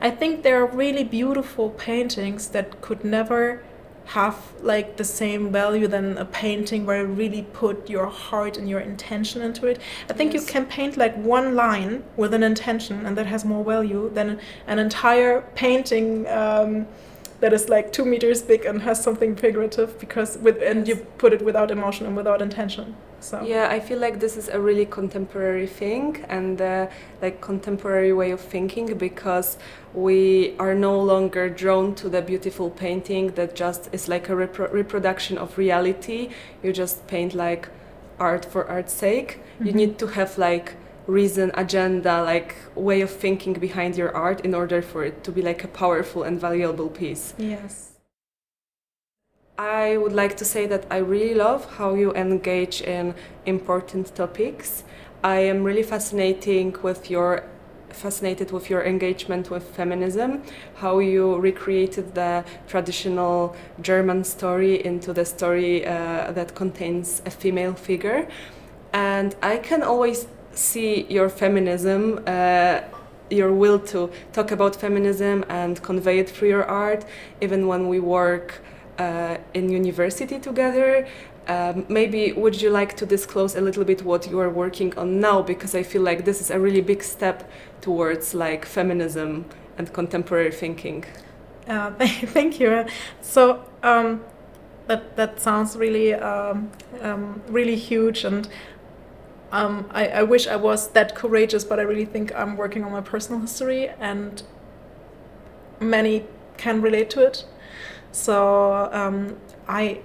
i 0.00 0.10
think 0.10 0.42
there 0.42 0.60
are 0.62 0.66
really 0.66 1.04
beautiful 1.04 1.70
paintings 1.70 2.48
that 2.48 2.80
could 2.80 3.04
never 3.04 3.62
have 4.06 4.36
like 4.62 4.96
the 4.96 5.04
same 5.04 5.50
value 5.50 5.88
than 5.88 6.18
a 6.18 6.24
painting 6.24 6.84
where 6.84 7.00
you 7.02 7.06
really 7.06 7.42
put 7.52 7.88
your 7.88 8.06
heart 8.06 8.56
and 8.58 8.68
your 8.68 8.80
intention 8.80 9.40
into 9.40 9.66
it. 9.66 9.80
I 10.10 10.12
think 10.12 10.34
you 10.34 10.42
can 10.42 10.66
paint 10.66 10.96
like 10.96 11.16
one 11.16 11.54
line 11.54 12.04
with 12.16 12.34
an 12.34 12.42
intention 12.42 13.06
and 13.06 13.16
that 13.16 13.26
has 13.26 13.44
more 13.44 13.64
value 13.64 14.10
than 14.12 14.38
an 14.66 14.78
entire 14.78 15.40
painting 15.54 16.26
um, 16.28 16.86
that 17.40 17.52
is 17.52 17.68
like 17.68 17.92
two 17.92 18.04
meters 18.04 18.42
big 18.42 18.64
and 18.66 18.82
has 18.82 19.02
something 19.02 19.34
figurative 19.36 19.98
because 19.98 20.36
with 20.38 20.62
and 20.62 20.86
you 20.86 20.96
put 21.18 21.32
it 21.32 21.42
without 21.42 21.70
emotion 21.70 22.06
and 22.06 22.16
without 22.16 22.42
intention. 22.42 22.96
So 23.24 23.42
Yeah, 23.42 23.68
I 23.70 23.80
feel 23.80 23.98
like 23.98 24.20
this 24.20 24.36
is 24.36 24.48
a 24.48 24.60
really 24.60 24.84
contemporary 24.84 25.66
thing 25.66 26.22
and 26.28 26.60
uh, 26.60 26.88
like 27.22 27.40
contemporary 27.40 28.12
way 28.12 28.32
of 28.32 28.40
thinking 28.40 28.98
because 28.98 29.56
we 29.94 30.54
are 30.58 30.74
no 30.74 31.00
longer 31.00 31.48
drawn 31.48 31.94
to 31.94 32.10
the 32.10 32.20
beautiful 32.20 32.68
painting 32.68 33.28
that 33.38 33.54
just 33.54 33.88
is 33.92 34.08
like 34.08 34.28
a 34.28 34.32
repro- 34.34 34.70
reproduction 34.70 35.38
of 35.38 35.56
reality. 35.56 36.28
You 36.62 36.72
just 36.74 37.06
paint 37.06 37.34
like 37.34 37.68
art 38.18 38.44
for 38.44 38.68
art's 38.68 38.92
sake. 38.92 39.40
You 39.58 39.72
Mhm. 39.72 39.74
need 39.74 39.98
to 40.00 40.06
have 40.08 40.36
like 40.36 40.74
reason, 41.06 41.50
agenda, 41.54 42.22
like 42.22 42.54
way 42.74 43.00
of 43.02 43.10
thinking 43.10 43.54
behind 43.54 43.96
your 43.96 44.12
art 44.14 44.40
in 44.44 44.54
order 44.54 44.82
for 44.82 45.02
it 45.04 45.24
to 45.24 45.30
be 45.32 45.40
like 45.40 45.64
a 45.64 45.68
powerful 45.68 46.22
and 46.24 46.38
valuable 46.40 46.88
piece. 46.90 47.32
yes. 47.38 47.93
I 49.56 49.98
would 49.98 50.12
like 50.12 50.36
to 50.38 50.44
say 50.44 50.66
that 50.66 50.84
I 50.90 50.96
really 50.96 51.32
love 51.32 51.76
how 51.76 51.94
you 51.94 52.12
engage 52.14 52.80
in 52.80 53.14
important 53.46 54.12
topics. 54.16 54.82
I 55.22 55.36
am 55.36 55.62
really 55.62 55.84
fascinating 55.84 56.76
with 56.82 57.08
your 57.08 57.44
fascinated 57.90 58.50
with 58.50 58.68
your 58.68 58.82
engagement 58.82 59.52
with 59.52 59.62
feminism, 59.62 60.42
how 60.74 60.98
you 60.98 61.36
recreated 61.36 62.16
the 62.16 62.44
traditional 62.66 63.54
German 63.80 64.24
story 64.24 64.84
into 64.84 65.12
the 65.12 65.24
story 65.24 65.86
uh, 65.86 66.32
that 66.32 66.56
contains 66.56 67.22
a 67.24 67.30
female 67.30 67.74
figure. 67.74 68.26
And 68.92 69.36
I 69.40 69.58
can 69.58 69.84
always 69.84 70.26
see 70.50 71.06
your 71.08 71.28
feminism, 71.28 72.20
uh, 72.26 72.80
your 73.30 73.52
will 73.52 73.78
to 73.78 74.10
talk 74.32 74.50
about 74.50 74.74
feminism 74.74 75.44
and 75.48 75.80
convey 75.80 76.18
it 76.18 76.28
through 76.28 76.48
your 76.48 76.64
art, 76.64 77.04
even 77.40 77.68
when 77.68 77.86
we 77.86 78.00
work 78.00 78.60
uh, 78.98 79.38
in 79.54 79.68
university 79.70 80.38
together. 80.38 81.06
Um, 81.46 81.84
maybe 81.88 82.32
would 82.32 82.60
you 82.60 82.70
like 82.70 82.96
to 82.96 83.06
disclose 83.06 83.54
a 83.54 83.60
little 83.60 83.84
bit 83.84 84.02
what 84.02 84.30
you 84.30 84.38
are 84.40 84.48
working 84.48 84.96
on 84.96 85.20
now? 85.20 85.42
Because 85.42 85.74
I 85.74 85.82
feel 85.82 86.02
like 86.02 86.24
this 86.24 86.40
is 86.40 86.50
a 86.50 86.58
really 86.58 86.80
big 86.80 87.02
step 87.02 87.50
towards 87.80 88.34
like 88.34 88.64
feminism 88.64 89.44
and 89.76 89.92
contemporary 89.92 90.52
thinking. 90.52 91.04
Uh, 91.68 91.90
thank 91.98 92.60
you. 92.60 92.86
So 93.20 93.64
um, 93.82 94.22
that 94.86 95.16
that 95.16 95.40
sounds 95.40 95.76
really 95.76 96.14
um, 96.14 96.70
um, 97.00 97.42
really 97.48 97.76
huge, 97.76 98.24
and 98.24 98.48
um, 99.52 99.86
I, 99.90 100.08
I 100.08 100.22
wish 100.22 100.46
I 100.46 100.56
was 100.56 100.88
that 100.88 101.14
courageous. 101.14 101.64
But 101.64 101.78
I 101.78 101.82
really 101.82 102.04
think 102.04 102.34
I'm 102.34 102.56
working 102.56 102.84
on 102.84 102.92
my 102.92 103.00
personal 103.00 103.40
history, 103.40 103.88
and 104.00 104.42
many 105.80 106.24
can 106.56 106.80
relate 106.82 107.10
to 107.10 107.26
it. 107.26 107.44
So 108.14 108.88
um, 108.92 109.36
I 109.66 109.98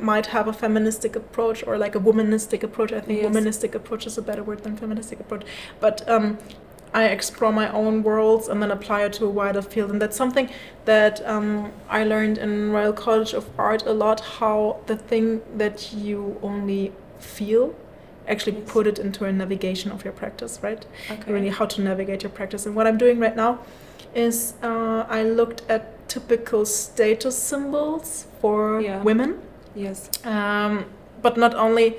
might 0.00 0.26
have 0.26 0.48
a 0.48 0.52
feministic 0.52 1.14
approach 1.16 1.64
or 1.66 1.78
like 1.78 1.94
a 1.94 2.00
womanistic 2.00 2.62
approach. 2.64 2.92
I 2.92 3.00
think 3.00 3.22
Yes. 3.22 3.30
womanistic 3.34 3.74
approach 3.74 4.04
is 4.06 4.18
a 4.18 4.22
better 4.22 4.42
word 4.42 4.64
than 4.64 4.76
feministic 4.76 5.20
approach. 5.20 5.44
But 5.80 6.06
um, 6.08 6.38
I 6.92 7.04
explore 7.04 7.52
my 7.52 7.70
own 7.72 8.02
worlds 8.02 8.48
and 8.48 8.60
then 8.60 8.70
apply 8.72 9.04
it 9.04 9.12
to 9.14 9.26
a 9.26 9.30
wider 9.30 9.62
field. 9.62 9.90
And 9.92 10.02
that's 10.02 10.16
something 10.16 10.50
that 10.86 11.24
um, 11.26 11.72
I 11.88 12.02
learned 12.04 12.36
in 12.38 12.72
Royal 12.72 12.92
College 12.92 13.32
of 13.32 13.48
Art 13.58 13.84
a 13.86 13.92
lot 13.92 14.18
how 14.20 14.80
the 14.86 14.96
thing 14.96 15.40
that 15.56 15.92
you 15.92 16.38
only 16.42 16.92
feel 17.20 17.74
actually 18.28 18.56
Yes. 18.58 18.72
put 18.72 18.86
it 18.88 18.98
into 18.98 19.24
a 19.24 19.32
navigation 19.32 19.90
of 19.92 20.04
your 20.04 20.12
practice, 20.12 20.58
right? 20.62 20.84
Okay. 21.10 21.32
really 21.32 21.48
how 21.50 21.66
to 21.66 21.80
navigate 21.80 22.22
your 22.24 22.30
practice. 22.30 22.66
And 22.66 22.74
what 22.74 22.86
I'm 22.88 22.98
doing 22.98 23.18
right 23.20 23.36
now 23.36 23.60
is 24.14 24.54
uh, 24.62 25.06
I 25.08 25.22
looked 25.22 25.62
at 25.68 25.91
typical 26.08 26.64
status 26.66 27.36
symbols 27.36 28.26
for 28.40 28.80
Yeah. 28.80 29.02
women, 29.02 29.40
Yes. 29.74 30.08
um, 30.24 30.84
but 31.22 31.36
not 31.36 31.54
only 31.54 31.96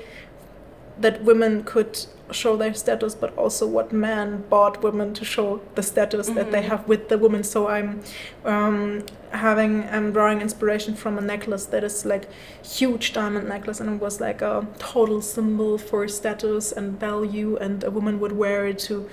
that 1.00 1.22
women 1.24 1.62
could 1.64 2.06
show 2.30 2.56
their 2.56 2.72
status, 2.72 3.14
but 3.14 3.36
also 3.36 3.66
what 3.66 3.92
men 3.92 4.44
bought 4.48 4.82
women 4.82 5.12
to 5.12 5.24
show 5.24 5.60
the 5.74 5.82
status 5.82 6.28
that 6.30 6.50
they 6.52 6.62
Mhm. 6.62 6.68
have 6.70 6.88
with 6.88 7.08
the 7.08 7.18
woman. 7.18 7.42
So 7.44 7.68
I'm 7.68 8.00
um, 8.46 9.02
having 9.30 9.84
I'm 9.92 10.10
drawing 10.12 10.40
inspiration 10.40 10.94
from 10.94 11.18
a 11.18 11.20
necklace 11.20 11.66
that 11.66 11.84
is 11.84 12.04
like 12.06 12.24
huge 12.62 13.12
diamond 13.12 13.48
necklace, 13.48 13.78
and 13.80 13.90
it 13.96 14.00
was 14.00 14.20
like 14.20 14.40
a 14.40 14.66
total 14.78 15.20
symbol 15.20 15.76
for 15.78 16.08
status 16.08 16.72
and 16.72 16.98
value, 16.98 17.56
and 17.60 17.84
a 17.84 17.90
woman 17.90 18.18
would 18.20 18.32
wear 18.32 18.66
it 18.66 18.78
to 18.88 19.06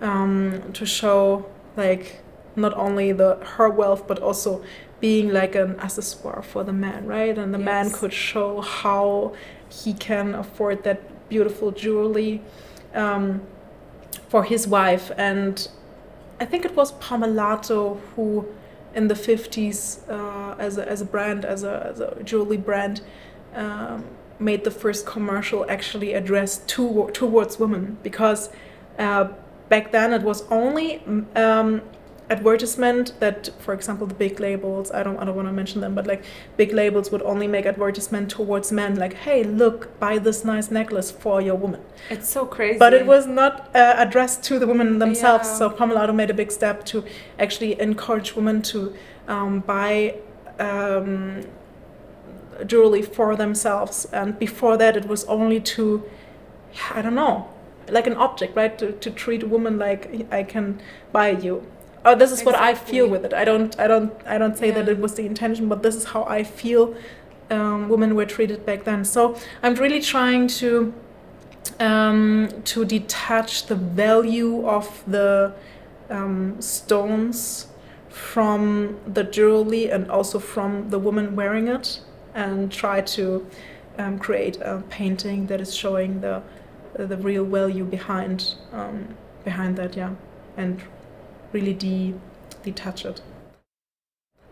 um, 0.00 0.62
to 0.72 0.86
show 0.86 1.44
like 1.76 2.20
not 2.58 2.74
only 2.74 3.12
the 3.12 3.36
her 3.56 3.68
wealth, 3.68 4.06
but 4.06 4.18
also 4.18 4.62
being 5.00 5.32
like 5.32 5.54
an 5.54 5.74
accessoire 5.76 6.44
for 6.44 6.64
the 6.64 6.72
man, 6.72 7.06
right? 7.06 7.38
And 7.38 7.54
the 7.54 7.58
man 7.58 7.90
could 7.90 8.12
show 8.12 8.60
how 8.60 9.34
he 9.68 9.92
can 9.94 10.34
afford 10.34 10.82
that 10.84 11.28
beautiful 11.28 11.70
jewelry 11.70 12.40
um, 12.94 13.42
for 14.28 14.44
his 14.44 14.66
wife. 14.66 15.10
And 15.16 15.68
I 16.40 16.44
think 16.44 16.64
it 16.64 16.74
was 16.74 16.92
Pomellato 16.92 18.00
who, 18.16 18.46
in 18.94 19.08
the 19.08 19.14
50s, 19.14 20.08
uh, 20.08 20.56
as, 20.58 20.78
a, 20.78 20.88
as 20.88 21.00
a 21.00 21.04
brand, 21.04 21.44
as 21.44 21.62
a, 21.62 21.90
as 21.92 22.00
a 22.00 22.22
jewelry 22.24 22.56
brand, 22.56 23.00
um, 23.54 24.04
made 24.40 24.64
the 24.64 24.70
first 24.70 25.06
commercial 25.06 25.68
actually 25.68 26.14
addressed 26.14 26.68
to, 26.68 27.10
towards 27.12 27.58
women 27.58 27.98
because 28.02 28.50
uh, 28.98 29.28
back 29.68 29.92
then 29.92 30.12
it 30.12 30.22
was 30.22 30.42
only 30.50 31.02
um, 31.34 31.82
advertisement 32.30 33.12
that 33.20 33.48
for 33.58 33.72
example 33.72 34.06
the 34.06 34.14
big 34.14 34.38
labels 34.38 34.90
i 34.92 35.02
don't 35.02 35.16
i 35.18 35.24
don't 35.24 35.34
want 35.34 35.48
to 35.48 35.52
mention 35.52 35.80
them 35.80 35.94
but 35.94 36.06
like 36.06 36.22
big 36.58 36.72
labels 36.72 37.10
would 37.10 37.22
only 37.22 37.46
make 37.46 37.64
advertisement 37.64 38.30
towards 38.30 38.70
men 38.70 38.94
like 38.96 39.14
hey 39.14 39.42
look 39.42 39.98
buy 39.98 40.18
this 40.18 40.44
nice 40.44 40.70
necklace 40.70 41.10
for 41.10 41.40
your 41.40 41.54
woman 41.54 41.80
It's 42.10 42.28
so 42.28 42.44
crazy. 42.44 42.78
but 42.78 42.92
it 42.92 43.06
was 43.06 43.26
not 43.26 43.74
uh, 43.74 43.94
addressed 43.96 44.42
to 44.44 44.58
the 44.58 44.66
women 44.66 44.98
themselves 44.98 45.48
Yeah. 45.48 45.56
so 45.58 45.70
Pomellato 45.70 46.14
made 46.14 46.30
a 46.30 46.34
big 46.34 46.52
step 46.52 46.84
to 46.86 47.04
actually 47.38 47.80
encourage 47.80 48.34
women 48.36 48.60
to 48.62 48.94
um, 49.26 49.60
buy 49.60 50.16
um, 50.58 51.42
jewelry 52.66 53.02
for 53.02 53.36
themselves 53.36 54.06
and 54.12 54.38
before 54.38 54.76
that 54.76 54.96
it 54.96 55.06
was 55.06 55.24
only 55.26 55.60
to 55.60 56.02
i 56.94 57.00
don't 57.00 57.14
know 57.14 57.48
like 57.88 58.06
an 58.06 58.14
object 58.16 58.54
right 58.56 58.76
to, 58.78 58.92
to 58.92 59.10
treat 59.10 59.42
a 59.42 59.46
woman 59.46 59.78
like 59.78 60.26
i 60.32 60.42
can 60.42 60.78
buy 61.12 61.30
you 61.30 61.64
oh 62.08 62.14
this 62.14 62.32
is 62.32 62.42
what 62.42 62.54
i 62.54 62.74
feel 62.74 63.06
with 63.06 63.24
it. 63.24 63.32
I 63.34 63.44
don't 63.44 63.78
i 63.78 63.86
don't 63.86 64.12
i 64.26 64.38
don't 64.38 64.56
say 64.56 64.70
that 64.70 64.88
it 64.88 64.98
was 64.98 65.14
the 65.14 65.26
intention 65.26 65.68
but 65.68 65.82
this 65.82 65.94
is 65.94 66.04
how 66.04 66.24
i 66.24 66.42
feel 66.42 66.94
um, 67.50 67.88
women 67.88 68.14
were 68.14 68.26
treated 68.26 68.66
back 68.66 68.84
then. 68.84 69.04
So 69.04 69.22
i'm 69.62 69.74
really 69.74 70.00
trying 70.00 70.48
to 70.62 70.94
um, 71.80 72.48
to 72.64 72.84
detach 72.84 73.66
the 73.66 73.74
value 73.74 74.66
of 74.66 75.02
the 75.06 75.52
um, 76.10 76.60
stones 76.60 77.66
from 78.08 78.98
the 79.06 79.24
jewelry 79.24 79.90
and 79.90 80.10
also 80.10 80.38
from 80.38 80.90
the 80.90 80.98
woman 80.98 81.36
wearing 81.36 81.68
it 81.68 82.00
and 82.34 82.72
try 82.72 83.00
to 83.00 83.46
um, 83.98 84.18
create 84.18 84.56
a 84.60 84.82
painting 84.88 85.46
that 85.46 85.60
is 85.60 85.74
showing 85.74 86.20
the 86.20 86.42
the 86.94 87.18
real 87.18 87.44
value 87.44 87.84
behind 87.84 88.54
um, 88.72 88.96
behind 89.44 89.76
that 89.76 89.94
yeah 89.96 90.14
and 90.56 90.82
really 91.52 91.74
de 91.74 92.14
detach 92.62 93.04
it 93.04 93.22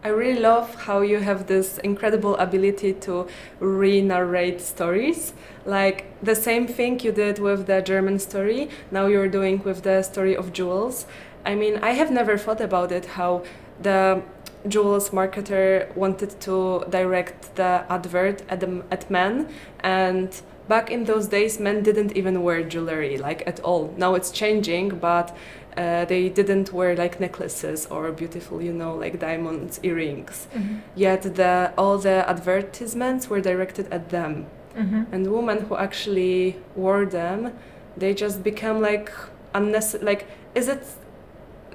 I 0.05 0.11
really 0.11 0.39
love 0.39 0.73
how 0.87 1.01
you 1.01 1.19
have 1.19 1.49
this 1.49 1.79
incredible 1.79 2.37
ability 2.37 2.93
to 3.07 3.27
re-narrate 3.59 4.61
stories. 4.61 5.33
Like 5.65 6.05
the 6.23 6.37
same 6.37 6.69
thing 6.69 7.01
you 7.01 7.11
did 7.11 7.41
with 7.41 7.67
the 7.67 7.81
German 7.83 8.21
story, 8.21 8.69
now 8.93 9.07
you're 9.07 9.27
doing 9.27 9.65
with 9.65 9.83
the 9.83 10.03
story 10.03 10.37
of 10.37 10.53
jewels. 10.53 11.07
I 11.45 11.57
mean, 11.57 11.79
I 11.79 11.91
have 11.91 12.13
never 12.13 12.39
thought 12.39 12.61
about 12.61 12.93
it 12.93 13.05
how 13.05 13.43
the 13.83 14.23
jewels 14.69 15.11
marketer 15.11 15.95
wanted 15.97 16.41
to 16.43 16.85
direct 16.89 17.57
the 17.57 17.85
advert 17.89 18.43
at 18.49 18.61
the, 18.61 18.85
at 18.91 19.11
men 19.11 19.49
and 19.81 20.41
back 20.69 20.91
in 20.91 21.05
those 21.05 21.29
days 21.29 21.61
men 21.61 21.83
didn't 21.83 22.17
even 22.17 22.43
wear 22.43 22.63
jewelry 22.65 23.17
like 23.17 23.47
at 23.47 23.61
all 23.61 23.95
now 23.97 24.15
it's 24.15 24.31
changing 24.33 24.89
but 24.89 25.37
uh, 25.77 26.05
they 26.05 26.29
didn't 26.29 26.73
wear 26.73 26.97
like 26.97 27.21
necklaces 27.21 27.87
or 27.87 28.11
beautiful 28.13 28.63
you 28.63 28.73
know 28.73 28.95
like 28.95 29.19
diamonds 29.19 29.81
earrings. 29.83 30.49
Yet 30.95 31.23
the 31.23 31.73
all 31.77 31.99
the 31.99 32.29
advertisements 32.29 33.29
were 33.31 33.41
directed 33.41 33.87
at 33.93 34.11
them. 34.11 34.47
Mm-hmm. 34.77 35.05
and 35.11 35.33
women 35.33 35.59
who 35.67 35.75
actually 35.75 36.55
wore 36.75 37.07
them 37.07 37.55
they 37.97 38.13
just 38.13 38.43
become 38.43 38.83
like 38.83 39.11
unnecessary 39.55 40.05
like 40.05 40.27
is 40.55 40.69
it 40.69 40.85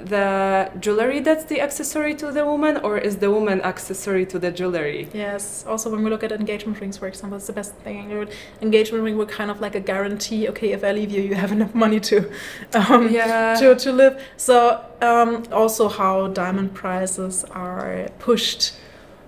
the 0.06 0.72
jewelry 0.80 1.20
that's 1.20 1.46
the 1.46 1.62
accessory 1.62 2.14
to 2.16 2.32
the 2.32 2.46
woman 2.46 2.78
or 2.78 2.98
is 2.98 3.18
the 3.18 3.30
woman 3.32 3.62
accessory 3.62 4.26
to 4.26 4.40
the 4.40 4.52
jewelry 4.52 5.08
Yes. 5.14 5.66
Also, 5.68 5.90
when 5.90 6.04
we 6.04 6.10
look 6.10 6.24
at 6.24 6.32
engagement 6.32 6.80
rings, 6.80 6.98
for 6.98 7.08
example, 7.08 7.38
it's 7.38 7.48
the 7.48 7.54
best 7.54 7.74
thing. 7.76 8.28
Engagement 8.62 9.04
ring 9.04 9.18
were 9.18 9.26
kind 9.26 9.52
of 9.52 9.62
like 9.62 9.76
a 9.76 9.80
guarantee. 9.80 10.48
Okay, 10.50 10.72
if 10.72 10.84
I 10.84 10.92
leave 10.92 11.12
you, 11.12 11.22
you 11.22 11.36
have 11.36 11.52
enough 11.52 11.74
money 11.74 12.00
to, 12.02 12.32
um, 12.74 13.10
yeah 13.10 13.56
to 13.56 13.76
to 13.76 13.92
live. 13.92 14.22
So 14.38 14.84
um, 15.02 15.44
also 15.52 15.88
how 15.88 16.28
diamond 16.28 16.74
prices 16.74 17.44
are 17.52 18.10
pushed 18.20 18.74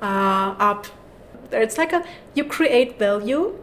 uh, 0.02 0.56
up. 0.60 0.88
It's 1.52 1.78
like 1.78 1.94
a 1.94 2.04
you 2.34 2.46
create 2.46 2.98
value 3.00 3.58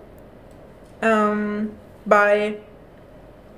um, 1.03 1.73
by 2.07 2.59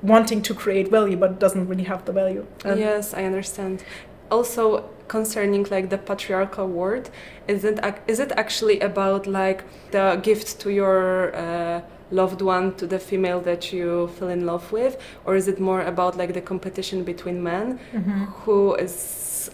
wanting 0.03 0.43
to 0.43 0.55
create 0.55 0.89
value, 0.91 1.17
but 1.17 1.39
doesn't 1.39 1.69
really 1.69 1.85
have 1.85 2.05
the 2.05 2.13
value. 2.13 2.45
And 2.65 2.79
yes 2.81 3.15
i 3.15 3.25
understand. 3.25 3.83
Also 4.31 4.85
concerning 5.09 5.65
like 5.71 5.91
the 5.91 5.99
patriarchal 5.99 6.67
world 6.67 7.11
is 7.49 7.65
it 7.65 7.79
ac- 7.83 8.03
is 8.09 8.19
it 8.19 8.33
actually 8.37 8.81
about 8.81 9.27
like 9.27 9.61
the 9.91 10.19
gift 10.23 10.59
to 10.61 10.71
your 10.71 11.35
uh, 11.37 11.81
loved 12.11 12.41
one 12.43 12.75
to 12.77 12.87
the 12.87 12.99
female 12.99 13.41
that 13.41 13.73
you 13.73 14.09
fell 14.19 14.29
in 14.29 14.47
love 14.47 14.73
with? 14.73 14.97
Or 15.27 15.37
is 15.37 15.49
it 15.49 15.59
more 15.61 15.83
about 15.83 16.17
like 16.17 16.33
the 16.35 16.41
competition 16.53 17.05
between 17.05 17.43
men 17.43 17.79
Mhm. 17.95 18.27
who 18.45 18.75
is 18.75 19.51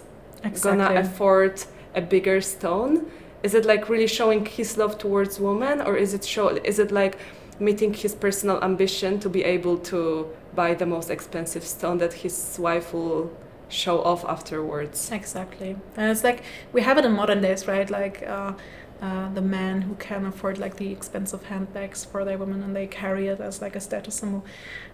gonna 0.61 0.89
afford 1.03 1.55
a 1.95 2.01
bigger 2.01 2.41
stone? 2.41 3.05
Is 3.43 3.53
it 3.53 3.65
like 3.65 3.89
really 3.89 4.07
showing 4.07 4.45
his 4.45 4.77
love 4.77 4.97
towards 4.97 5.39
women? 5.39 5.81
Or 5.81 5.95
is 5.97 6.13
it 6.13 6.23
show 6.25 6.47
is 6.71 6.79
it 6.79 6.91
like 6.91 7.17
meeting 7.59 7.93
his 7.93 8.13
personal 8.15 8.57
ambition 8.63 9.19
to 9.19 9.29
be 9.29 9.43
able 9.43 9.77
to 9.91 10.27
buy 10.55 10.73
the 10.73 10.85
most 10.85 11.09
expensive 11.09 11.63
stone 11.63 11.97
that 11.99 12.13
his 12.13 12.57
wife 12.59 12.93
will 12.93 13.31
show 13.69 14.01
off 14.01 14.25
afterwards. 14.25 15.11
Exactly, 15.11 15.75
and 15.95 16.11
it's 16.11 16.23
like 16.23 16.43
we 16.73 16.81
have 16.81 16.97
it 16.97 17.05
in 17.05 17.11
modern 17.13 17.41
days, 17.41 17.67
right? 17.67 17.89
Like 17.89 18.23
uh, 18.27 18.53
uh, 19.01 19.33
the 19.33 19.41
men 19.41 19.81
who 19.81 19.95
can 19.95 20.25
afford 20.25 20.57
like 20.57 20.75
the 20.77 20.91
expensive 20.91 21.45
handbags 21.45 22.03
for 22.05 22.25
their 22.25 22.37
women, 22.37 22.63
and 22.63 22.75
they 22.75 22.87
carry 22.87 23.27
it 23.27 23.39
as 23.39 23.61
like 23.61 23.75
a 23.75 23.79
status 23.79 24.15
symbol. 24.15 24.43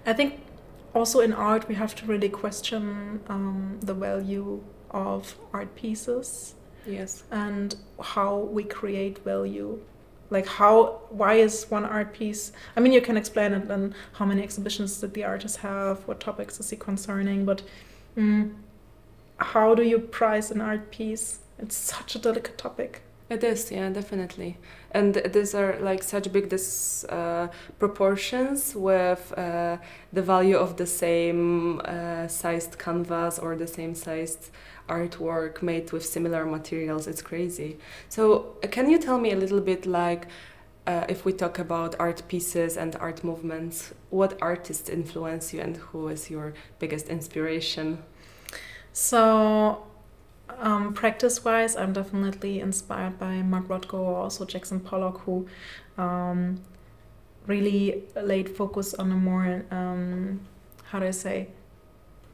I 0.05 0.13
think 0.13 0.41
also 0.93 1.19
in 1.19 1.33
art 1.33 1.67
we 1.67 1.75
have 1.75 1.95
to 1.95 2.05
really 2.05 2.29
question 2.29 3.19
um, 3.27 3.79
the 3.81 3.93
value 3.93 4.61
of 4.91 5.35
art 5.53 5.75
pieces 5.75 6.55
Yes. 6.87 7.23
and 7.31 7.75
how 8.01 8.37
we 8.37 8.63
create 8.63 9.17
value 9.25 9.79
like 10.29 10.47
how 10.47 11.01
why 11.09 11.35
is 11.35 11.65
one 11.69 11.85
art 11.85 12.13
piece 12.13 12.51
i 12.75 12.79
mean 12.79 12.91
you 12.91 13.01
can 13.01 13.17
explain 13.17 13.53
it 13.53 13.69
and 13.69 13.93
how 14.13 14.25
many 14.25 14.41
exhibitions 14.41 14.99
did 14.99 15.13
the 15.13 15.23
artist 15.23 15.57
have 15.57 15.99
what 16.07 16.19
topics 16.19 16.59
is 16.59 16.69
he 16.69 16.75
concerning 16.75 17.45
but 17.45 17.61
mm, 18.17 18.51
how 19.37 19.75
do 19.75 19.83
you 19.83 19.99
price 19.99 20.51
an 20.51 20.61
art 20.61 20.91
piece 20.91 21.39
it's 21.59 21.75
such 21.75 22.15
a 22.15 22.19
delicate 22.19 22.57
topic 22.57 23.01
It 23.27 23.43
is, 23.43 23.71
yeah, 23.71 23.89
definitely. 23.89 24.57
And 24.91 25.15
these 25.15 25.55
are 25.55 25.79
like 25.79 26.03
such 26.03 26.31
big 26.31 26.49
dis, 26.49 27.03
uh, 27.09 27.47
proportions 27.79 28.75
with 28.75 29.33
uh, 29.35 29.77
the 30.13 30.21
value 30.21 30.57
of 30.57 30.77
the 30.77 30.85
same 30.85 31.81
uh, 31.83 32.27
sized 32.27 32.77
canvas 32.77 33.39
or 33.39 33.55
the 33.55 33.65
same 33.67 33.95
sized 33.95 34.51
artwork 34.87 35.61
made 35.61 35.91
with 35.91 36.05
similar 36.05 36.45
materials. 36.45 37.07
It's 37.07 37.21
crazy. 37.21 37.77
So, 38.09 38.55
uh, 38.63 38.67
can 38.67 38.89
you 38.89 38.99
tell 38.99 39.17
me 39.17 39.31
a 39.31 39.35
little 39.35 39.61
bit 39.61 39.85
like, 39.85 40.27
uh, 40.87 41.05
if 41.09 41.25
we 41.25 41.33
talk 41.33 41.57
about 41.59 41.95
art 41.99 42.21
pieces 42.27 42.77
and 42.77 42.95
art 42.97 43.23
movements, 43.23 43.93
what 44.09 44.37
artists 44.41 44.89
influence 44.89 45.53
you 45.53 45.61
and 45.61 45.77
who 45.77 46.07
is 46.09 46.29
your 46.29 46.53
biggest 46.79 47.09
inspiration? 47.09 48.03
So, 48.93 49.83
um, 50.59 50.93
practice 50.93 51.43
wise, 51.43 51.75
I'm 51.75 51.93
definitely 51.93 52.59
inspired 52.59 53.17
by 53.19 53.41
Mark 53.41 53.67
Rothko 53.67 53.95
or 53.95 54.15
also 54.17 54.45
Jackson 54.45 54.79
Pollock, 54.79 55.19
who 55.21 55.47
um, 55.97 56.61
really 57.47 58.03
laid 58.15 58.49
focus 58.55 58.93
on 58.93 59.11
a 59.11 59.15
more, 59.15 59.65
um, 59.71 60.39
how 60.83 60.99
do 60.99 61.07
I 61.07 61.11
say, 61.11 61.49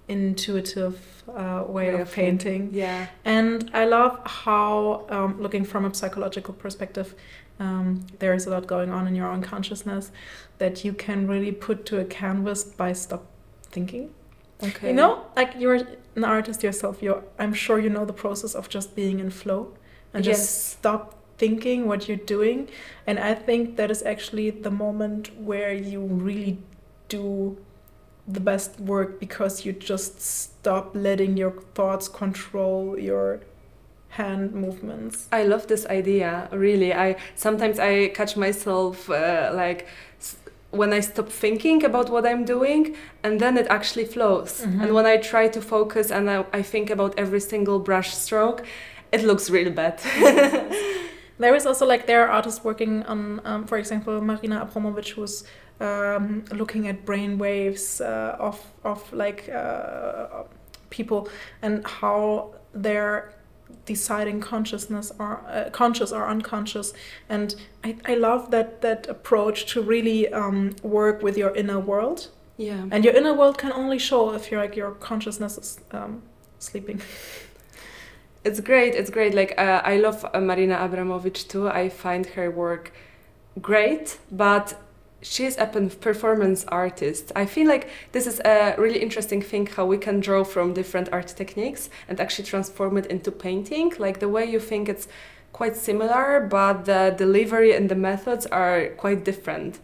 intuitive 0.07 1.23
uh, 1.29 1.63
way, 1.67 1.93
Way 1.93 2.01
of, 2.01 2.11
painting. 2.11 2.69
Yeah. 2.73 3.07
And 3.23 3.69
I 3.73 3.85
love 3.85 4.19
how, 4.25 5.05
um, 5.09 5.41
looking 5.41 5.63
from 5.63 5.85
a 5.85 5.93
psychological 5.93 6.53
perspective, 6.53 7.15
um, 7.59 8.05
there 8.19 8.33
is 8.33 8.47
a 8.47 8.49
lot 8.49 8.67
going 8.67 8.89
on 8.91 9.07
in 9.07 9.15
your 9.15 9.27
own 9.27 9.41
consciousness 9.41 10.11
that 10.57 10.83
you 10.83 10.93
can 10.93 11.27
really 11.27 11.51
put 11.51 11.85
to 11.87 11.99
a 11.99 12.05
canvas 12.05 12.63
by 12.63 12.93
stop 12.93 13.25
thinking. 13.71 14.13
Okay. 14.63 14.87
You 14.89 14.93
know, 14.93 15.25
like 15.35 15.53
you're 15.57 15.79
an 16.15 16.23
artist 16.23 16.63
yourself. 16.63 17.01
You're, 17.01 17.23
I'm 17.39 17.53
sure 17.53 17.79
you 17.79 17.89
know 17.89 18.05
the 18.05 18.13
process 18.13 18.53
of 18.55 18.67
just 18.69 18.95
being 18.95 19.19
in 19.19 19.29
flow 19.29 19.73
and 20.13 20.23
just 20.23 20.41
Yes. 20.41 20.49
stop 20.49 21.15
thinking 21.37 21.87
what 21.87 22.07
you're 22.07 22.17
doing. 22.17 22.67
And 23.07 23.17
I 23.17 23.33
think 23.33 23.77
that 23.77 23.89
is 23.89 24.03
actually 24.03 24.49
the 24.51 24.69
moment 24.71 25.35
where 25.39 25.73
you 25.73 26.01
really 26.01 26.59
do 27.09 27.57
the 28.27 28.39
best 28.39 28.79
work 28.79 29.19
because 29.19 29.65
you 29.65 29.73
just 29.73 30.21
stop 30.21 30.91
letting 30.93 31.37
your 31.37 31.51
thoughts 31.73 32.07
control 32.07 32.97
your 32.99 33.39
hand 34.09 34.53
movements. 34.53 35.27
I 35.31 35.43
love 35.43 35.67
this 35.67 35.85
idea. 35.87 36.47
Really, 36.51 36.93
I 36.93 37.15
sometimes 37.35 37.79
I 37.79 38.09
catch 38.09 38.35
myself 38.37 39.09
uh, 39.09 39.51
like 39.53 39.87
when 40.71 40.93
I 40.93 41.01
stop 41.01 41.27
thinking 41.29 41.83
about 41.83 42.09
what 42.09 42.25
I'm 42.25 42.45
doing, 42.45 42.95
and 43.23 43.39
then 43.39 43.57
it 43.57 43.67
actually 43.69 44.05
flows. 44.05 44.61
Mhm. 44.61 44.81
And 44.83 44.93
when 44.93 45.05
I 45.05 45.17
try 45.17 45.47
to 45.49 45.61
focus 45.61 46.11
and 46.11 46.29
I, 46.29 46.45
I 46.53 46.61
think 46.61 46.89
about 46.89 47.13
every 47.17 47.41
single 47.41 47.79
brush 47.79 48.13
stroke, 48.15 48.63
it 49.11 49.23
looks 49.23 49.49
really 49.49 49.71
bad. 49.71 49.99
There 51.41 51.55
is 51.55 51.65
also 51.65 51.85
like 51.87 52.05
there 52.05 52.21
are 52.23 52.29
artists 52.29 52.63
working 52.63 53.03
on, 53.03 53.41
um, 53.45 53.65
for 53.65 53.77
example, 53.77 54.21
Marina 54.21 54.65
Abramovic, 54.65 55.09
who's 55.09 55.43
um, 55.79 56.45
looking 56.51 56.87
at 56.87 57.05
brain 57.05 57.37
waves 57.37 58.01
uh, 58.01 58.35
of 58.39 58.57
of 58.83 59.11
like 59.11 59.49
uh, 59.49 60.43
people 60.91 61.27
and 61.61 61.85
how 61.87 62.53
they're 62.73 63.33
deciding 63.85 64.39
consciousness 64.41 65.11
or 65.17 65.41
uh, 65.47 65.69
conscious 65.71 66.11
or 66.11 66.27
unconscious. 66.27 66.93
And 67.27 67.55
I, 67.83 67.97
I 68.05 68.15
love 68.15 68.51
that 68.51 68.81
that 68.81 69.07
approach 69.07 69.65
to 69.73 69.81
really 69.81 70.31
um, 70.31 70.75
work 70.83 71.23
with 71.23 71.37
your 71.37 71.55
inner 71.55 71.79
world. 71.79 72.29
yeah. 72.57 72.85
And 72.91 73.03
your 73.03 73.15
inner 73.15 73.33
world 73.33 73.57
can 73.57 73.71
only 73.71 73.97
show 73.97 74.33
if 74.35 74.51
you're 74.51 74.61
like 74.61 74.75
your 74.75 74.91
consciousness 74.91 75.57
is 75.57 75.79
um, 75.91 76.21
sleeping. 76.59 77.01
It's 78.43 78.59
great. 78.59 78.95
It's 78.95 79.09
great. 79.09 79.33
Like 79.33 79.53
uh, 79.57 79.81
I 79.83 79.97
love 79.97 80.25
uh, 80.33 80.39
Marina 80.39 80.75
Abramovic 80.77 81.47
too. 81.47 81.69
I 81.69 81.89
find 81.89 82.25
her 82.27 82.49
work 82.49 82.91
great, 83.61 84.17
but 84.31 84.79
she's 85.21 85.57
a 85.57 85.67
performance 85.67 86.65
artist. 86.65 87.31
I 87.35 87.45
feel 87.45 87.67
like 87.67 87.87
this 88.11 88.25
is 88.25 88.39
a 88.43 88.75
really 88.77 88.99
interesting 88.99 89.41
thing 89.41 89.67
how 89.67 89.85
we 89.85 89.97
can 89.97 90.19
draw 90.19 90.43
from 90.43 90.73
different 90.73 91.09
art 91.11 91.27
techniques 91.27 91.89
and 92.09 92.19
actually 92.19 92.45
transform 92.45 92.97
it 92.97 93.05
into 93.05 93.31
painting. 93.31 93.93
Like 93.99 94.19
the 94.19 94.29
way 94.29 94.45
you 94.45 94.59
think 94.59 94.89
it's 94.89 95.07
quite 95.53 95.75
similar, 95.75 96.47
but 96.49 96.85
the 96.85 97.13
delivery 97.17 97.75
and 97.75 97.89
the 97.89 97.95
methods 97.95 98.47
are 98.47 98.87
quite 98.97 99.23
different. 99.23 99.79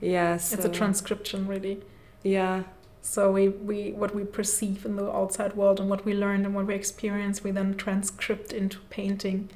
Yes, 0.00 0.52
It's 0.52 0.64
a 0.64 0.68
transcription, 0.68 1.46
really. 1.46 1.80
Yeah. 2.24 2.62
So 3.02 3.32
we, 3.32 3.48
we 3.48 3.92
what 3.92 4.14
we 4.14 4.24
perceive 4.24 4.86
in 4.86 4.94
the 4.94 5.10
outside 5.10 5.54
world 5.54 5.80
and 5.80 5.90
what 5.90 6.04
we 6.04 6.14
learn 6.14 6.46
and 6.46 6.54
what 6.54 6.66
we 6.66 6.74
experience, 6.74 7.42
we 7.42 7.50
then 7.50 7.74
transcript 7.74 8.52
into 8.52 8.78
painting. 8.90 9.50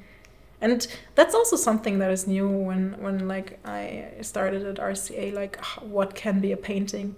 And 0.59 0.85
that's 1.15 1.33
also 1.33 1.55
something 1.55 1.99
that 1.99 2.11
is 2.11 2.27
new 2.27 2.49
when, 2.49 2.95
when 2.99 3.27
like 3.27 3.59
I 3.65 4.09
started 4.21 4.65
at 4.65 4.75
RCA, 4.75 5.33
like 5.33 5.63
what 5.81 6.13
can 6.13 6.41
be 6.41 6.51
a 6.51 6.57
painting. 6.57 7.15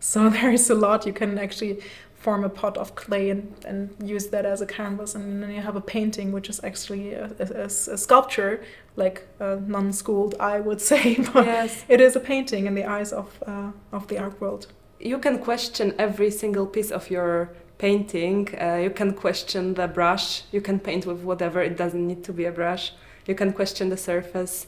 So 0.00 0.28
there 0.36 0.52
is 0.52 0.68
a 0.68 0.74
lot 0.74 1.06
you 1.06 1.14
can 1.14 1.38
actually 1.38 1.80
form 2.14 2.44
a 2.44 2.48
pot 2.48 2.76
of 2.76 2.94
clay 2.94 3.30
and, 3.30 3.54
and 3.66 3.94
use 4.02 4.28
that 4.28 4.46
as 4.46 4.60
a 4.60 4.66
canvas 4.66 5.14
and 5.14 5.42
then 5.42 5.50
you 5.50 5.60
have 5.60 5.76
a 5.76 5.80
painting 5.80 6.32
which 6.32 6.48
is 6.48 6.58
actually 6.64 7.12
a, 7.12 7.30
a, 7.38 7.64
a 7.64 7.68
sculpture 7.68 8.64
like 8.96 9.28
a 9.40 9.56
non-schooled 9.56 10.34
eye 10.40 10.58
would 10.58 10.80
say 10.90 11.16
but 11.34 11.44
yes. 11.44 11.84
it 11.86 12.00
is 12.00 12.16
a 12.16 12.20
painting 12.20 12.66
in 12.66 12.74
the 12.74 12.84
eyes 12.84 13.12
of, 13.12 13.42
uh, 13.46 13.70
of 13.92 14.08
the 14.08 14.16
art 14.16 14.40
world 14.40 14.68
you 15.00 15.18
can 15.18 15.38
question 15.38 15.94
every 15.98 16.30
single 16.30 16.66
piece 16.66 16.90
of 16.90 17.10
your 17.10 17.50
painting. 17.78 18.48
Uh, 18.60 18.76
you 18.76 18.90
can 18.90 19.12
question 19.14 19.74
the 19.74 19.86
brush. 19.88 20.42
You 20.52 20.60
can 20.60 20.78
paint 20.78 21.06
with 21.06 21.20
whatever. 21.22 21.60
It 21.62 21.76
doesn't 21.76 22.06
need 22.06 22.24
to 22.24 22.32
be 22.32 22.44
a 22.44 22.52
brush. 22.52 22.92
You 23.26 23.34
can 23.34 23.52
question 23.52 23.88
the 23.90 23.96
surface. 23.96 24.66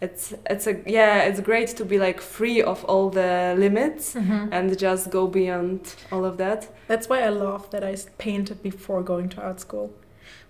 It's 0.00 0.32
it's 0.48 0.66
a 0.66 0.80
yeah. 0.86 1.24
It's 1.28 1.40
great 1.40 1.68
to 1.76 1.84
be 1.84 1.98
like 1.98 2.20
free 2.22 2.62
of 2.62 2.84
all 2.86 3.10
the 3.10 3.54
limits 3.58 4.16
and 4.16 4.78
just 4.78 5.10
go 5.10 5.26
beyond 5.26 5.94
all 6.10 6.24
of 6.24 6.38
that. 6.38 6.68
That's 6.88 7.06
why 7.08 7.20
I 7.22 7.28
love 7.28 7.70
that 7.70 7.84
I 7.84 7.94
painted 8.16 8.62
before 8.62 9.02
going 9.02 9.28
to 9.30 9.42
art 9.42 9.60
school. 9.60 9.92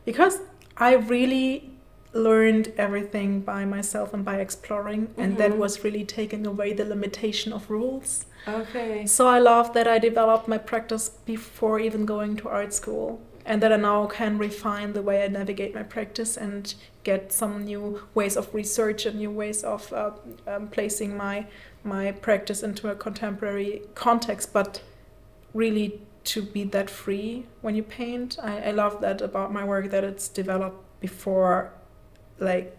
Because 0.05 0.39
I 0.77 0.95
really 0.95 1.71
learned 2.13 2.73
everything 2.79 3.41
by 3.41 3.65
myself 3.65 4.15
and 4.15 4.25
by 4.25 4.37
exploring, 4.41 5.09
and 5.17 5.37
that 5.39 5.51
Mhm. 5.53 5.59
was 5.59 5.85
really 5.85 6.05
taking 6.05 6.47
away 6.47 6.73
the 6.73 6.85
limitation 6.85 7.53
of 7.53 7.69
rules. 7.71 8.27
Okay. 8.49 9.07
So 9.07 9.29
I 9.29 9.39
love 9.39 9.75
that 9.75 9.87
I 9.87 9.99
developed 9.99 10.49
my 10.49 10.59
practice 10.59 11.09
before 11.09 11.79
even 11.79 12.07
going 12.07 12.37
to 12.37 12.49
art 12.49 12.73
school, 12.73 13.21
and 13.45 13.63
that 13.63 13.73
I 13.73 13.77
now 13.77 14.07
can 14.07 14.39
refine 14.39 14.93
the 14.93 15.03
way 15.03 15.23
I 15.25 15.29
navigate 15.29 15.75
my 15.75 15.83
practice 15.83 16.37
and 16.37 16.75
get 17.05 17.33
some 17.33 17.65
new 17.65 18.03
ways 18.15 18.37
of 18.37 18.53
research 18.55 19.07
and 19.07 19.19
new 19.19 19.31
ways 19.31 19.63
of 19.63 19.93
uh, 19.93 20.13
um, 20.47 20.69
placing 20.69 21.17
my 21.17 21.47
my 21.85 22.13
practice 22.13 22.63
into 22.63 22.91
a 22.91 22.95
contemporary 22.95 23.83
context, 23.95 24.53
but 24.53 24.83
really 25.55 26.01
to 26.23 26.43
be 26.43 26.65
that 26.65 26.91
free 26.91 27.47
when 27.63 27.75
you 27.75 27.83
paint. 27.83 28.39
I, 28.43 28.69
I 28.69 28.71
love 28.71 29.01
that 29.01 29.21
about 29.23 29.53
my 29.53 29.65
work 29.65 29.91
that 29.91 30.05
it's 30.05 30.29
developed 30.29 31.01
before 31.01 31.73
like 32.39 32.77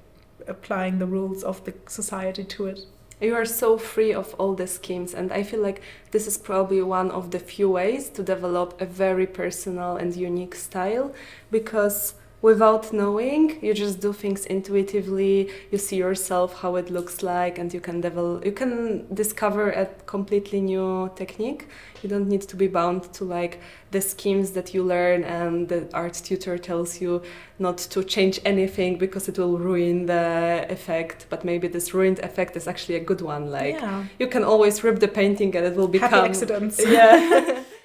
applying 0.48 1.00
the 1.00 1.06
rules 1.06 1.44
of 1.44 1.64
the 1.66 1.74
society 1.88 2.44
to 2.44 2.66
it. 2.68 2.80
You 3.22 3.36
are 3.36 3.46
so 3.46 3.78
free 3.78 4.14
of 4.14 4.34
all 4.40 4.56
the 4.56 4.66
schemes, 4.66 5.14
and 5.14 5.32
I 5.32 5.44
feel 5.44 5.62
like 5.62 5.82
this 6.10 6.26
is 6.26 6.40
probably 6.40 6.82
one 6.82 7.12
of 7.12 7.30
the 7.30 7.38
few 7.38 7.70
ways 7.70 8.10
to 8.10 8.24
develop 8.24 8.82
a 8.82 8.86
very 8.86 9.28
personal 9.28 9.96
and 9.96 10.16
unique 10.16 10.56
style 10.56 11.14
because 11.52 12.16
without 12.42 12.92
knowing 12.92 13.58
you 13.62 13.74
just 13.74 14.00
do 14.00 14.12
things 14.12 14.46
intuitively 14.46 15.50
you 15.72 15.78
see 15.78 15.98
yourself 15.98 16.62
how 16.62 16.76
it 16.76 16.90
looks 16.90 17.22
like 17.22 17.60
and 17.60 17.74
you 17.74 17.80
can 17.80 18.02
develop 18.02 18.44
you 18.44 18.52
can 18.52 19.06
discover 19.14 19.70
a 19.72 19.86
completely 20.06 20.60
new 20.60 21.12
technique 21.16 21.68
you 22.02 22.10
don't 22.10 22.28
need 22.28 22.42
to 22.42 22.56
be 22.56 22.68
bound 22.68 23.04
to 23.14 23.24
like 23.24 23.60
the 23.92 24.02
schemes 24.02 24.52
that 24.52 24.74
you 24.74 24.84
learn 24.84 25.24
and 25.24 25.70
the 25.70 25.88
art 25.94 26.14
tutor 26.14 26.58
tells 26.58 27.00
you 27.00 27.22
not 27.60 27.78
to 27.78 28.04
change 28.04 28.40
anything 28.44 28.98
because 28.98 29.30
it 29.30 29.38
will 29.38 29.60
ruin 29.60 30.08
the 30.08 30.66
effect 30.70 31.28
but 31.30 31.46
maybe 31.46 31.68
this 31.68 31.94
ruined 31.94 32.20
effect 32.20 32.58
is 32.58 32.68
actually 32.68 32.96
a 32.96 33.00
good 33.00 33.22
one 33.22 33.52
like 33.52 33.76
yeah. 33.76 34.04
you 34.18 34.28
can 34.28 34.44
always 34.44 34.84
rip 34.84 35.00
the 35.00 35.08
painting 35.08 35.56
and 35.56 35.66
it 35.66 35.76
will 35.76 35.88
become 35.88 36.10
Happy 36.10 36.30
accidents. 36.30 36.82
yeah 36.88 37.64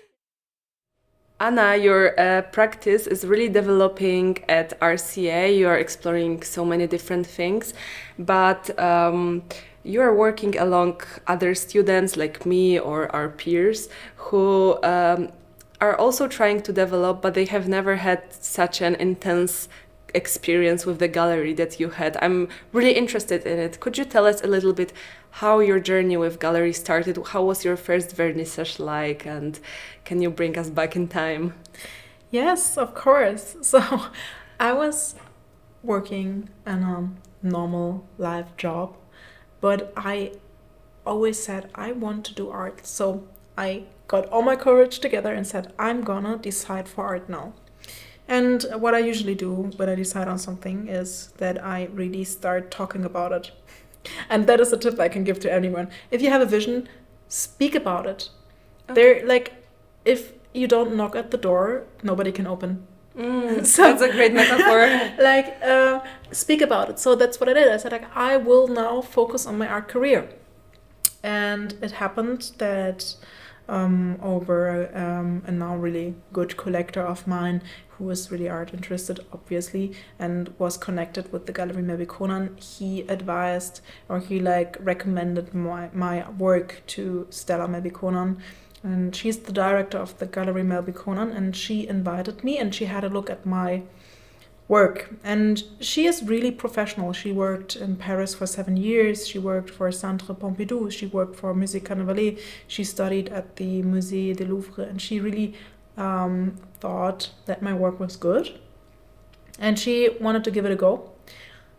Anna, 1.39 1.77
your 1.77 2.19
uh, 2.19 2.41
practice 2.43 3.07
is 3.07 3.27
really 3.27 3.51
developing 3.51 4.39
at 4.49 4.79
RCA. 4.81 5.55
You 5.55 5.69
are 5.69 5.77
exploring 5.77 6.43
so 6.43 6.65
many 6.65 6.87
different 6.87 7.27
things, 7.27 7.75
but 8.19 8.79
um, 8.79 9.43
you 9.85 10.01
are 10.01 10.15
working 10.15 10.57
along 10.57 11.03
other 11.27 11.55
students 11.55 12.17
like 12.17 12.47
me 12.47 12.79
or 12.79 13.15
our 13.15 13.29
peers 13.29 13.91
who 14.17 14.83
um, 14.83 15.31
are 15.79 15.95
also 15.97 16.27
trying 16.27 16.63
to 16.63 16.73
develop, 16.73 17.21
but 17.21 17.35
they 17.35 17.45
have 17.45 17.69
never 17.69 17.97
had 17.97 18.23
such 18.33 18.81
an 18.81 18.95
intense 18.95 19.69
experience 20.17 20.87
with 20.87 20.99
the 20.99 21.09
gallery 21.09 21.53
that 21.55 21.79
you 21.79 21.91
had. 21.91 22.17
I'm 22.23 22.49
really 22.73 22.93
interested 22.93 23.47
in 23.47 23.59
it. 23.59 23.79
Could 23.81 23.99
you 23.99 24.05
tell 24.05 24.27
us 24.27 24.41
a 24.43 24.47
little 24.47 24.73
bit 24.73 24.93
how 25.43 25.61
your 25.61 25.79
journey 25.79 26.17
with 26.17 26.41
gallery 26.41 26.73
started? 26.73 27.19
How 27.29 27.43
was 27.45 27.65
your 27.65 27.77
first 27.77 28.17
vernissage 28.17 28.81
like? 28.81 29.27
And 29.27 29.61
can 30.05 30.23
you 30.23 30.31
bring 30.31 30.59
us 30.59 30.71
back 30.71 30.97
in 30.97 31.07
time? 31.09 31.55
Yes, 32.31 32.77
of 32.77 32.95
course. 32.95 33.57
So 33.63 33.81
I 34.59 34.73
was 34.73 35.15
working 35.83 36.49
in 36.67 36.83
a 36.83 37.11
normal 37.43 38.07
life 38.19 38.57
job, 38.57 38.97
but 39.61 39.93
I 39.97 40.33
always 41.05 41.43
said 41.43 41.71
I 41.75 41.93
want 41.93 42.25
to 42.27 42.35
do 42.35 42.51
art. 42.51 42.87
So 42.87 43.29
I 43.57 43.85
got 44.09 44.27
all 44.29 44.43
my 44.43 44.57
courage 44.57 44.99
together 44.99 45.33
and 45.35 45.47
said 45.47 45.73
I'm 45.79 46.03
gonna 46.03 46.39
decide 46.39 46.89
for 46.89 47.05
art 47.05 47.29
now. 47.29 47.55
And 48.29 48.65
what 48.75 48.95
I 48.95 48.99
usually 48.99 49.35
do 49.35 49.71
when 49.77 49.89
I 49.89 49.95
decide 49.95 50.29
on 50.29 50.39
something 50.39 50.89
is 50.89 51.33
that 51.39 51.65
I 51.65 51.89
really 51.93 52.25
start 52.25 52.71
talking 52.71 53.05
about 53.05 53.33
it. 53.33 53.53
And 54.31 54.47
that 54.47 54.61
is 54.61 54.73
a 54.73 54.77
tip 54.77 55.01
I 55.01 55.09
can 55.09 55.25
give 55.25 55.41
to 55.41 55.53
anyone. 55.53 55.89
If 56.13 56.23
you 56.23 56.31
have 56.31 56.41
a 56.41 56.47
vision, 56.47 56.89
speak 57.27 57.75
about 57.75 58.07
it. 58.07 58.31
Okay. 58.89 58.95
There 58.95 59.27
like 59.27 59.53
if 60.05 60.33
you 60.53 60.69
don't 60.69 60.95
knock 60.97 61.17
at 61.17 61.33
the 61.33 61.37
door, 61.37 61.85
nobody 62.03 62.31
can 62.33 62.47
open. 62.47 62.87
Mm, 63.17 63.65
so 63.75 63.83
that's 63.83 64.03
a 64.03 64.11
great 64.11 64.33
metaphor. 64.33 64.81
like, 65.23 65.57
uh, 65.63 66.01
speak 66.33 66.61
about 66.63 66.91
it. 66.91 66.99
So 66.99 67.15
that's 67.15 67.41
what 67.41 67.49
I 67.49 67.53
did. 67.53 67.69
I 67.69 67.77
said, 67.77 67.93
like, 67.93 68.15
I 68.17 68.37
will 68.37 68.69
now 68.69 69.01
focus 69.01 69.47
on 69.47 69.59
my 69.59 69.69
art 69.69 69.89
career, 69.89 70.29
and 71.23 71.75
it 71.83 71.93
happened 71.93 72.53
that 72.59 73.17
um, 73.69 74.19
over 74.23 74.91
um, 74.95 75.43
a 75.47 75.51
now 75.51 75.77
really 75.77 76.15
good 76.33 76.57
collector 76.57 77.03
of 77.03 77.27
mine 77.27 77.63
who 77.99 78.05
was 78.05 78.31
really 78.31 78.49
art 78.49 78.73
interested, 78.73 79.21
obviously, 79.33 79.93
and 80.19 80.53
was 80.59 80.77
connected 80.77 81.33
with 81.33 81.47
the 81.47 81.53
Gallery 81.53 81.83
Melbye-Konan, 81.83 82.63
he 82.63 83.03
advised 83.03 83.81
or 84.09 84.21
he 84.21 84.39
like 84.41 84.77
recommended 84.81 85.55
my, 85.55 85.91
my 85.93 86.29
work 86.31 86.83
to 86.89 87.27
Stella 87.31 87.67
Melbye-Konan 87.69 88.39
and 88.87 89.17
she's 89.17 89.39
the 89.39 89.53
director 89.53 89.99
of 89.99 90.17
the 90.19 90.27
Gallery 90.27 90.63
Melbye-Konan, 90.63 91.37
and 91.37 91.57
she 91.57 91.89
invited 91.89 92.45
me 92.45 92.57
and 92.59 92.73
she 92.73 92.85
had 92.85 93.03
a 93.03 93.09
look 93.09 93.29
at 93.29 93.45
my 93.45 93.83
work. 94.69 95.15
And 95.25 95.63
she 95.81 96.07
is 96.07 96.23
really 96.23 96.53
professional. 96.53 97.13
She 97.13 97.33
worked 97.33 97.75
in 97.75 97.97
Paris 97.97 98.35
for 98.35 98.47
seven 98.47 98.77
years. 98.77 99.27
She 99.27 99.39
worked 99.41 99.71
for 99.71 99.91
Centre 99.91 100.35
Pompidou. 100.35 100.93
She 100.93 101.07
worked 101.07 101.37
for 101.37 101.53
Musée 101.53 101.83
Carnavalet. 101.83 102.39
She 102.69 102.85
studied 102.85 103.29
at 103.31 103.57
the 103.57 103.83
Musée 103.83 104.37
du 104.37 104.45
Louvre, 104.45 104.83
and 104.83 105.03
she 105.03 105.19
really 105.19 105.55
um, 105.97 106.57
thought 106.79 107.31
that 107.47 107.63
my 107.63 107.75
work 107.75 107.99
was 107.99 108.17
good. 108.17 108.59
And 109.59 109.79
she 109.79 110.11
wanted 110.21 110.45
to 110.45 110.51
give 110.51 110.65
it 110.65 110.73
a 110.73 110.77
go. 110.77 111.11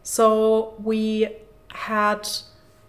So 0.04 0.74
we 0.84 1.30
had 1.70 2.28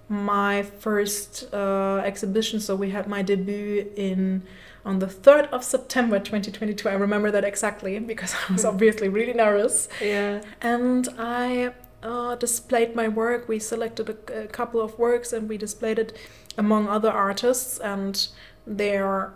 my 0.08 0.62
first 0.62 1.52
uh, 1.52 2.00
exhibition. 2.04 2.60
So 2.60 2.74
we 2.74 2.90
had 2.90 3.06
my 3.06 3.22
debut 3.22 3.90
in 3.96 4.42
on 4.84 5.00
the 5.00 5.06
3rd 5.06 5.50
of 5.50 5.62
September 5.62 6.18
2022. 6.18 6.88
I 6.88 6.94
remember 6.94 7.30
that 7.30 7.44
exactly 7.44 7.98
because 7.98 8.34
I 8.34 8.52
was 8.52 8.64
obviously 8.72 9.08
really 9.08 9.34
nervous. 9.34 9.88
Yeah. 10.00 10.42
And 10.62 11.08
I 11.18 11.74
uh, 12.02 12.36
displayed 12.36 12.94
my 12.96 13.08
work. 13.08 13.48
We 13.48 13.58
selected 13.58 14.08
a, 14.08 14.44
a, 14.44 14.46
couple 14.46 14.80
of 14.80 14.98
works 14.98 15.32
and 15.32 15.48
we 15.48 15.58
displayed 15.58 15.98
it 15.98 16.16
among 16.56 16.88
other 16.88 17.10
artists. 17.10 17.78
And 17.78 18.26
they're, 18.66 19.34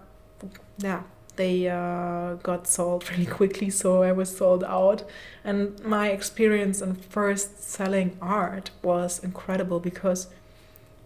yeah, 0.78 1.02
they 1.36 1.68
uh, 1.68 2.34
got 2.42 2.66
sold 2.66 3.10
really 3.10 3.26
quickly. 3.26 3.70
So 3.70 4.02
I 4.02 4.12
was 4.12 4.36
sold 4.36 4.64
out. 4.64 5.04
And 5.44 5.82
my 5.84 6.10
experience 6.10 6.80
in 6.80 6.94
first 6.94 7.62
selling 7.62 8.16
art 8.20 8.70
was 8.82 9.18
incredible 9.22 9.80
because 9.80 10.28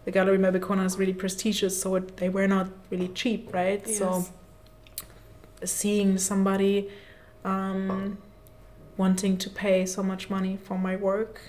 the 0.04 0.12
Gallery 0.12 0.38
Melbye-Konan 0.38 0.86
is 0.86 0.98
really 0.98 1.12
prestigious, 1.12 1.82
so 1.82 1.96
it, 1.96 2.16
they 2.18 2.28
were 2.28 2.46
not 2.46 2.68
really 2.90 3.08
cheap, 3.08 3.52
right? 3.52 3.82
Yes. 3.84 3.98
So 3.98 4.26
seeing 5.64 6.16
somebody 6.16 6.88
um, 7.44 8.18
wanting 8.96 9.36
to 9.38 9.50
pay 9.50 9.84
so 9.84 10.02
much 10.04 10.30
money 10.30 10.56
for 10.62 10.78
my 10.78 10.94
work 10.94 11.40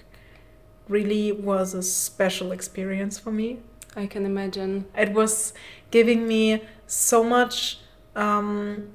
really 0.87 1.31
was 1.31 1.73
a 1.73 1.83
special 1.83 2.51
experience 2.51 3.19
for 3.19 3.31
me. 3.31 3.59
I 3.95 4.07
can 4.07 4.25
imagine. 4.25 4.85
It 4.97 5.13
was 5.13 5.53
giving 5.91 6.27
me 6.27 6.63
so 6.85 7.23
much. 7.23 7.79
Um, 8.17 8.89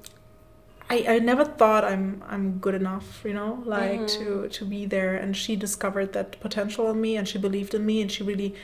I, 0.91 1.05
I 1.09 1.19
never 1.21 1.45
thought 1.45 1.85
I'm 1.85 2.23
I'm 2.29 2.59
good 2.59 2.75
enough, 2.75 3.23
you 3.25 3.33
know, 3.33 3.63
like 3.65 4.01
mm-hmm. 4.01 4.25
to 4.25 4.49
to 4.49 4.65
be 4.67 4.85
there. 4.85 5.15
And 5.15 5.35
she 5.35 5.57
discovered 5.57 6.13
that 6.13 6.39
potential 6.41 6.91
in 6.91 7.01
me, 7.01 7.17
and 7.17 7.27
she 7.27 7.39
believed 7.39 7.73
in 7.75 7.87
me, 7.87 8.03
and 8.03 8.13
she 8.13 8.23
really 8.23 8.55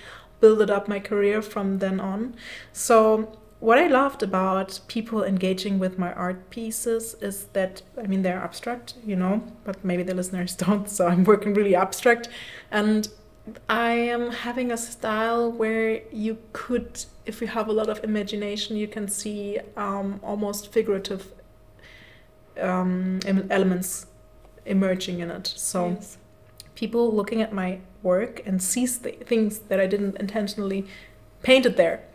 built 0.41 0.71
up 0.71 0.89
my 0.89 1.01
career 1.01 1.41
from 1.41 1.79
then 1.79 2.01
on. 2.01 2.35
So 2.73 3.39
what 3.61 3.79
I 3.79 3.89
loved 3.89 4.23
about 4.23 4.81
people 4.87 5.25
engaging 5.25 5.79
with 5.79 5.99
my 5.99 6.13
art 6.13 6.51
pieces 6.51 7.17
is 7.21 7.47
that 7.55 7.83
I 7.97 8.07
mean 8.07 8.23
they're 8.23 8.39
abstract, 8.39 8.95
you 9.05 9.17
know, 9.17 9.43
but 9.65 9.85
maybe 9.85 10.03
the 10.03 10.15
listeners 10.15 10.55
don't, 10.65 10.89
so 10.89 11.07
I'm 11.09 11.25
working 11.25 11.55
really 11.55 11.75
abstract 11.75 12.29
and 12.71 13.09
I 13.69 13.93
am 13.93 14.31
having 14.31 14.71
a 14.73 14.77
style 14.77 15.51
where 15.51 16.03
you 16.13 16.39
could, 16.53 17.05
if 17.27 17.41
you 17.41 17.47
have 17.49 17.69
a 17.69 17.73
lot 17.73 17.89
of 17.89 18.03
imagination, 18.05 18.77
you 18.77 18.89
can 18.89 19.09
see 19.09 19.59
um, 19.77 20.21
almost 20.23 20.73
figurative 20.73 21.33
um, 22.61 23.21
elements 23.51 24.07
emerging 24.67 25.21
in 25.21 25.31
it. 25.31 25.47
So 25.47 25.89
yes. 25.91 26.19
people 26.75 27.13
looking 27.15 27.41
at 27.43 27.53
my 27.53 27.81
work 28.03 28.43
and 28.47 28.63
sees 28.63 28.99
th- 28.99 29.21
things 29.27 29.61
that 29.69 29.81
I 29.81 29.87
didn't 29.87 30.17
intentionally 30.17 30.87
painted 31.43 31.77
there. 31.77 32.05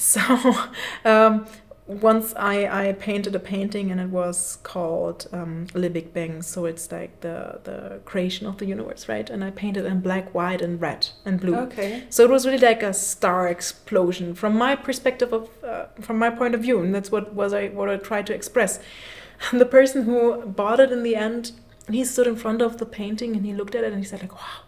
So 0.00 0.20
um, 1.04 1.46
once 1.88 2.34
I, 2.36 2.88
I 2.88 2.92
painted 2.92 3.34
a 3.34 3.38
painting 3.38 3.90
and 3.90 3.98
it 3.98 4.10
was 4.10 4.58
called 4.62 5.26
um, 5.32 5.66
Le 5.72 5.88
Big 5.88 6.12
Bang. 6.12 6.42
So 6.42 6.66
it's 6.66 6.92
like 6.92 7.20
the, 7.20 7.60
the 7.64 8.00
creation 8.04 8.46
of 8.46 8.58
the 8.58 8.66
universe, 8.66 9.08
right? 9.08 9.28
And 9.28 9.42
I 9.42 9.50
painted 9.50 9.86
in 9.86 10.00
black, 10.00 10.34
white, 10.34 10.60
and 10.60 10.78
red 10.78 11.08
and 11.24 11.40
blue. 11.40 11.56
Okay. 11.56 12.04
So 12.10 12.24
it 12.24 12.30
was 12.30 12.46
really 12.46 12.58
like 12.58 12.82
a 12.82 12.92
star 12.92 13.48
explosion 13.48 14.34
from 14.34 14.56
my 14.56 14.76
perspective 14.76 15.32
of, 15.32 15.48
uh, 15.64 15.86
from 16.00 16.18
my 16.18 16.28
point 16.28 16.54
of 16.54 16.60
view, 16.60 16.78
and 16.80 16.94
that's 16.94 17.10
what 17.10 17.32
was 17.32 17.54
I 17.54 17.68
what 17.68 17.88
I 17.88 17.96
tried 17.96 18.26
to 18.26 18.34
express. 18.34 18.80
And 19.50 19.60
the 19.60 19.66
person 19.66 20.02
who 20.02 20.44
bought 20.44 20.80
it 20.80 20.92
in 20.92 21.02
the 21.02 21.16
end, 21.16 21.52
he 21.90 22.04
stood 22.04 22.26
in 22.26 22.36
front 22.36 22.60
of 22.60 22.76
the 22.76 22.86
painting 22.86 23.34
and 23.34 23.46
he 23.46 23.54
looked 23.54 23.74
at 23.74 23.82
it 23.82 23.92
and 23.92 23.98
he 23.98 24.04
said 24.04 24.20
like, 24.20 24.34
"Wow, 24.34 24.67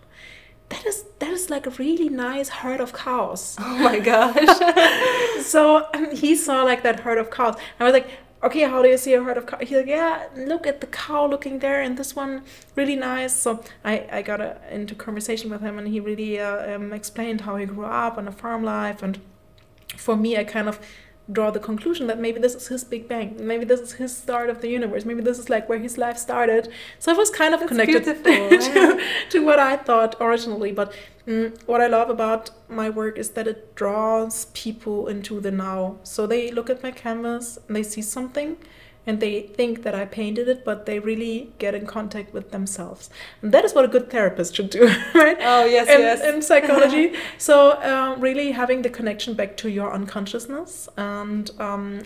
that 0.71 0.87
is 0.87 1.05
that 1.19 1.31
is 1.31 1.51
like 1.51 1.67
a 1.67 1.71
really 1.71 2.09
nice 2.09 2.49
herd 2.49 2.81
of 2.81 2.93
cows. 2.93 3.57
Oh 3.61 3.79
my 3.79 3.99
gosh. 3.99 5.45
so 5.45 5.87
um, 5.95 6.11
he 6.15 6.35
saw 6.35 6.63
like 6.63 6.83
that 6.83 7.01
herd 7.01 7.19
of 7.19 7.31
cows. 7.31 7.57
I 7.79 7.85
was 7.85 7.93
like, 7.93 8.09
okay, 8.43 8.63
how 8.63 8.83
do 8.83 8.89
you 8.89 8.97
see 8.97 9.15
a 9.15 9.23
herd 9.23 9.37
of 9.37 9.47
cows? 9.47 9.61
He's 9.61 9.77
like, 9.77 9.87
yeah, 9.87 10.29
look 10.37 10.67
at 10.67 10.81
the 10.81 10.87
cow 10.87 11.27
looking 11.27 11.59
there, 11.59 11.81
and 11.83 11.97
this 11.97 12.17
one 12.17 12.43
really 12.77 12.97
nice. 12.97 13.35
So 13.35 13.63
I 13.85 14.07
I 14.11 14.23
got 14.23 14.41
a, 14.41 14.59
into 14.71 14.95
conversation 14.95 15.51
with 15.51 15.61
him, 15.61 15.79
and 15.79 15.89
he 15.89 16.01
really 16.01 16.41
uh, 16.41 16.77
um, 16.77 16.93
explained 16.93 17.43
how 17.43 17.57
he 17.57 17.67
grew 17.67 17.85
up 17.85 18.17
on 18.19 18.29
a 18.29 18.33
farm 18.33 18.65
life, 18.65 19.03
and 19.03 19.21
for 19.97 20.17
me, 20.17 20.37
I 20.37 20.45
kind 20.45 20.69
of 20.69 20.81
draw 21.33 21.51
the 21.51 21.61
conclusion 21.61 22.07
that 22.07 22.19
maybe 22.19 22.41
this 22.41 22.55
is 22.55 22.69
his 22.69 22.85
big 22.85 23.09
bang 23.09 23.37
maybe 23.39 23.65
this 23.65 23.81
is 23.81 23.93
his 23.93 24.17
start 24.17 24.51
of 24.51 24.61
the 24.61 24.69
universe 24.69 25.05
maybe 25.05 25.23
this 25.23 25.39
is 25.39 25.49
like 25.49 25.69
where 25.69 25.79
his 25.79 25.97
life 25.99 26.19
started. 26.19 26.69
So 26.99 27.13
it 27.13 27.17
was 27.17 27.31
kind 27.31 27.55
of 27.55 27.61
That's 27.61 27.71
connected 27.71 28.05
to, 28.25 29.05
to 29.31 29.45
what 29.45 29.59
i 29.59 29.77
thought 29.77 30.17
originally 30.21 30.73
but 30.73 30.93
mm, 31.27 31.57
what 31.67 31.81
i 31.81 31.87
love 31.87 32.11
about 32.11 32.51
my 32.71 32.89
work 32.89 33.19
is 33.19 33.31
that 33.31 33.47
it 33.47 33.75
draws 33.75 34.47
people 34.47 35.09
into 35.09 35.41
the 35.41 35.51
now. 35.51 35.97
So 36.03 36.27
they 36.27 36.51
look 36.51 36.71
at 36.71 36.83
my 36.83 36.91
canvas 36.91 37.59
and 37.67 37.77
they 37.77 37.83
see 37.83 38.03
something 38.03 38.57
and 39.07 39.21
they 39.21 39.43
think 39.43 39.83
that 39.83 39.95
I 39.95 40.05
painted 40.05 40.49
it, 40.49 40.65
but 40.65 40.87
they 40.87 40.99
really 40.99 41.53
get 41.59 41.75
in 41.75 41.87
contact 41.87 42.35
with 42.35 42.51
themselves. 42.51 43.09
And 43.41 43.53
that 43.53 43.65
is 43.65 43.75
what 43.75 43.85
a 43.85 43.89
good 43.89 44.11
therapist 44.11 44.55
should 44.55 44.71
do, 44.71 44.85
right? 45.15 45.39
Oh 45.41 45.65
yes, 45.65 45.89
in, 45.89 46.01
yes. 46.01 46.23
in 46.23 46.43
psychology. 46.43 47.15
so 47.39 47.81
um, 47.83 48.21
really 48.21 48.53
having 48.53 48.83
the 48.83 48.91
connection 48.91 49.35
back 49.35 49.57
to 49.59 49.71
your 49.71 49.93
unconsciousness 49.93 50.89
and 50.97 51.51
um, 51.59 52.03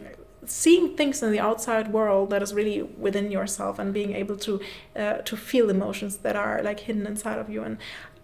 seeing 0.47 0.97
things 0.97 1.23
in 1.23 1.33
the 1.33 1.41
outside 1.41 1.93
world 1.93 2.31
that 2.31 2.43
is 2.43 2.55
really 2.55 2.83
within 2.83 3.31
yourself 3.31 3.79
and 3.79 3.93
being 3.93 4.15
able 4.15 4.37
to 4.37 4.61
uh, 4.97 5.15
to 5.19 5.37
feel 5.37 5.71
emotions 5.71 6.19
that 6.19 6.37
are 6.37 6.63
like 6.63 6.81
hidden 6.81 7.07
inside 7.07 7.39
of 7.39 7.51
you. 7.51 7.63
And 7.63 7.79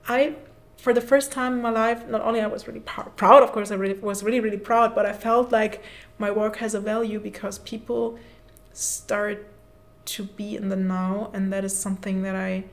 I 0.08 0.36
for 0.76 0.94
the 0.94 1.00
first 1.00 1.30
time 1.30 1.54
in 1.54 1.62
my 1.62 1.70
life, 1.70 2.08
not 2.08 2.22
only 2.22 2.40
I 2.40 2.46
was 2.46 2.66
really 2.66 2.80
pr- 2.80 3.10
proud, 3.10 3.42
of 3.42 3.52
course, 3.52 3.70
I 3.70 3.74
really, 3.74 3.98
was 4.00 4.22
really, 4.22 4.40
really 4.40 4.56
proud, 4.56 4.94
but 4.94 5.04
I 5.04 5.12
felt 5.12 5.52
like 5.52 5.82
my 6.18 6.30
work 6.30 6.56
has 6.56 6.74
a 6.74 6.80
value 6.80 7.20
because 7.20 7.58
people 7.58 8.18
start 8.80 9.46
to 10.06 10.24
be 10.24 10.56
in 10.56 10.68
the 10.68 10.76
now, 10.76 11.30
and 11.34 11.52
that 11.52 11.64
is 11.64 11.76
something 11.76 12.22
that 12.22 12.34
I 12.34 12.64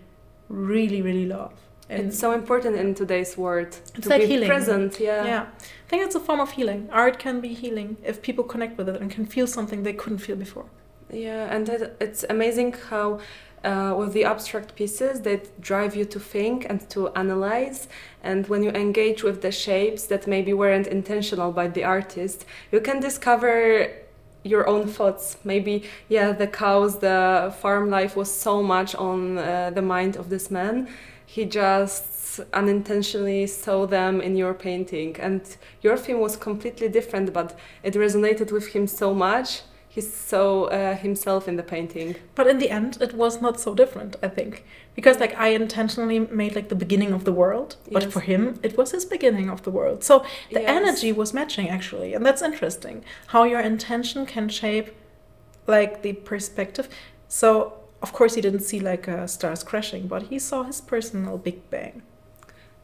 really, 0.50 1.02
really 1.02 1.26
love. 1.26 1.54
And 1.90 2.08
it's 2.08 2.20
so 2.20 2.32
important 2.32 2.76
in 2.76 2.96
today's 2.96 3.38
world 3.38 3.68
It's 3.96 4.02
to 4.02 4.10
like 4.10 4.22
be 4.22 4.28
healing. 4.28 4.50
present. 4.50 5.00
Yeah. 5.00 5.26
yeah, 5.26 5.46
I 5.86 5.90
think 5.90 6.04
it's 6.06 6.16
a 6.16 6.20
form 6.20 6.42
of 6.42 6.52
healing. 6.52 6.90
Art 6.92 7.18
can 7.18 7.40
be 7.40 7.54
healing 7.54 7.98
if 8.04 8.22
people 8.22 8.44
connect 8.44 8.78
with 8.78 8.90
it 8.90 9.00
and 9.02 9.10
can 9.10 9.26
feel 9.26 9.48
something 9.48 9.84
they 9.84 9.94
couldn't 9.94 10.18
feel 10.20 10.36
before. 10.36 10.66
Yeah, 11.12 11.54
and 11.56 11.70
it, 11.70 11.96
it's 12.02 12.26
amazing 12.30 12.74
how 12.90 13.20
uh, 13.64 13.94
with 13.98 14.12
the 14.14 14.26
abstract 14.26 14.76
pieces 14.76 15.22
that 15.22 15.62
drive 15.62 15.96
you 15.96 16.06
to 16.06 16.20
think 16.20 16.66
and 16.70 16.90
to 16.90 17.10
analyze. 17.16 17.88
And 18.22 18.48
when 18.48 18.64
you 18.64 18.72
engage 18.72 19.24
with 19.24 19.42
the 19.42 19.52
shapes 19.52 20.04
that 20.08 20.28
maybe 20.28 20.54
weren't 20.54 20.88
intentional 20.88 21.52
by 21.54 21.68
the 21.70 21.84
artist, 21.86 22.46
you 22.72 22.82
can 22.82 23.00
discover 23.00 23.90
your 24.48 24.68
own 24.68 24.88
thoughts. 24.88 25.38
Maybe, 25.44 25.84
yeah, 26.10 26.32
the 26.32 26.48
cows, 26.48 27.00
the 27.00 27.54
farm 27.62 27.90
life 27.90 28.16
was 28.16 28.32
so 28.32 28.64
much 28.64 28.96
on 28.96 29.38
uh, 29.38 29.72
the 29.74 29.82
mind 29.82 30.16
of 30.16 30.30
this 30.30 30.50
man. 30.50 30.88
He 31.26 31.46
just 31.46 32.40
unintentionally 32.54 33.48
saw 33.48 33.86
them 33.86 34.22
in 34.22 34.36
your 34.36 34.54
painting. 34.54 35.16
And 35.20 35.42
your 35.82 35.98
theme 35.98 36.20
was 36.20 36.36
completely 36.36 36.90
different, 36.90 37.34
but 37.34 37.58
it 37.84 37.94
resonated 37.94 38.52
with 38.52 38.68
him 38.68 38.88
so 38.88 39.14
much 39.14 39.62
he 39.98 40.02
saw 40.02 40.66
uh, 40.66 40.96
himself 40.96 41.48
in 41.48 41.56
the 41.56 41.64
painting. 41.64 42.16
But 42.36 42.46
in 42.46 42.60
the 42.60 42.70
end, 42.70 43.00
it 43.02 43.14
was 43.16 43.42
not 43.42 43.60
so 43.60 43.74
different, 43.74 44.16
I 44.22 44.28
think. 44.28 44.64
Because 44.94 45.20
like 45.20 45.36
I 45.36 45.48
intentionally 45.64 46.20
made 46.20 46.54
like 46.56 46.70
the 46.70 46.76
beginning 46.76 47.14
of 47.14 47.24
the 47.24 47.32
world, 47.32 47.78
but 47.92 48.04
Yes. 48.04 48.14
for 48.14 48.20
him, 48.20 48.60
it 48.62 48.78
was 48.78 48.92
his 48.92 49.06
beginning 49.06 49.50
of 49.50 49.64
the 49.64 49.72
world. 49.72 50.04
So 50.04 50.16
the 50.52 50.62
Yes. 50.62 50.70
energy 50.80 51.12
was 51.12 51.34
matching 51.34 51.68
actually, 51.78 52.14
and 52.16 52.24
that's 52.24 52.44
interesting. 52.44 53.04
How 53.34 53.44
your 53.54 53.60
intention 53.74 54.28
can 54.28 54.50
shape 54.50 54.88
like 55.66 56.04
the 56.04 56.14
perspective. 56.14 56.88
So 57.28 57.50
of 58.06 58.14
course 58.14 58.36
he 58.36 58.42
didn't 58.42 58.66
see 58.70 58.80
like 58.80 59.06
uh, 59.10 59.26
stars 59.26 59.64
crashing, 59.64 60.04
but 60.14 60.22
he 60.32 60.38
saw 60.38 60.62
his 60.64 60.80
personal 60.80 61.40
big 61.40 61.58
bang. 61.72 62.04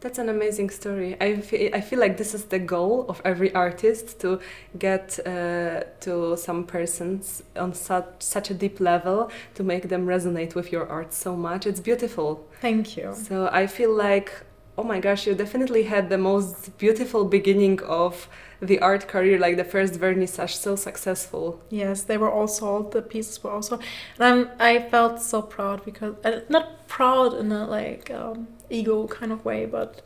That's 0.04 0.20
an 0.20 0.28
amazing 0.28 0.70
story. 0.70 1.16
I 1.22 1.38
feel, 1.38 1.74
I 1.74 1.80
feel 1.80 1.98
like 1.98 2.18
this 2.18 2.34
is 2.34 2.44
the 2.44 2.60
goal 2.60 3.06
of 3.08 3.22
every 3.24 3.56
artist 3.56 4.20
to 4.20 4.42
get 4.78 5.18
uh, 5.26 5.84
to 6.02 6.36
some 6.36 6.66
persons 6.66 7.42
on 7.56 7.74
such, 7.74 8.08
such 8.20 8.50
a 8.50 8.54
deep 8.54 8.82
level 8.82 9.32
to 9.56 9.64
make 9.64 9.88
them 9.88 10.06
resonate 10.06 10.56
with 10.56 10.74
your 10.74 10.90
art 10.90 11.14
so 11.14 11.38
much. 11.38 11.66
It's 11.66 11.80
beautiful. 11.80 12.46
Thank 12.60 12.98
you. 12.98 13.16
So 13.16 13.48
I 13.54 13.66
feel 13.66 13.96
like, 13.96 14.34
oh 14.78 14.84
my 14.84 15.00
gosh, 15.00 15.26
you 15.26 15.36
definitely 15.36 15.84
had 15.84 16.10
the 16.10 16.18
most 16.18 16.78
beautiful 16.78 17.24
beginning 17.24 17.82
of 17.84 18.28
the 18.64 18.80
art 18.80 19.08
career, 19.08 19.38
like 19.40 19.58
the 19.58 19.64
first 19.64 19.94
vernissage, 20.00 20.56
so 20.56 20.76
successful. 20.76 21.62
Yes, 21.70 22.02
they 22.04 22.18
were 22.18 22.32
all 22.32 22.48
sold. 22.48 22.92
The 22.92 23.02
pieces 23.02 23.44
were 23.44 23.52
also, 23.52 23.80
and 24.18 24.24
I'm, 24.24 24.50
I 24.60 24.80
felt 24.90 25.22
so 25.22 25.42
proud 25.42 25.84
because 25.86 26.16
uh, 26.24 26.42
not 26.50 26.88
proud 26.88 27.34
in 27.34 27.52
a 27.52 27.66
like 27.68 28.10
um, 28.12 28.48
ego 28.70 29.08
kind 29.08 29.32
of 29.32 29.44
way, 29.46 29.66
but 29.66 30.02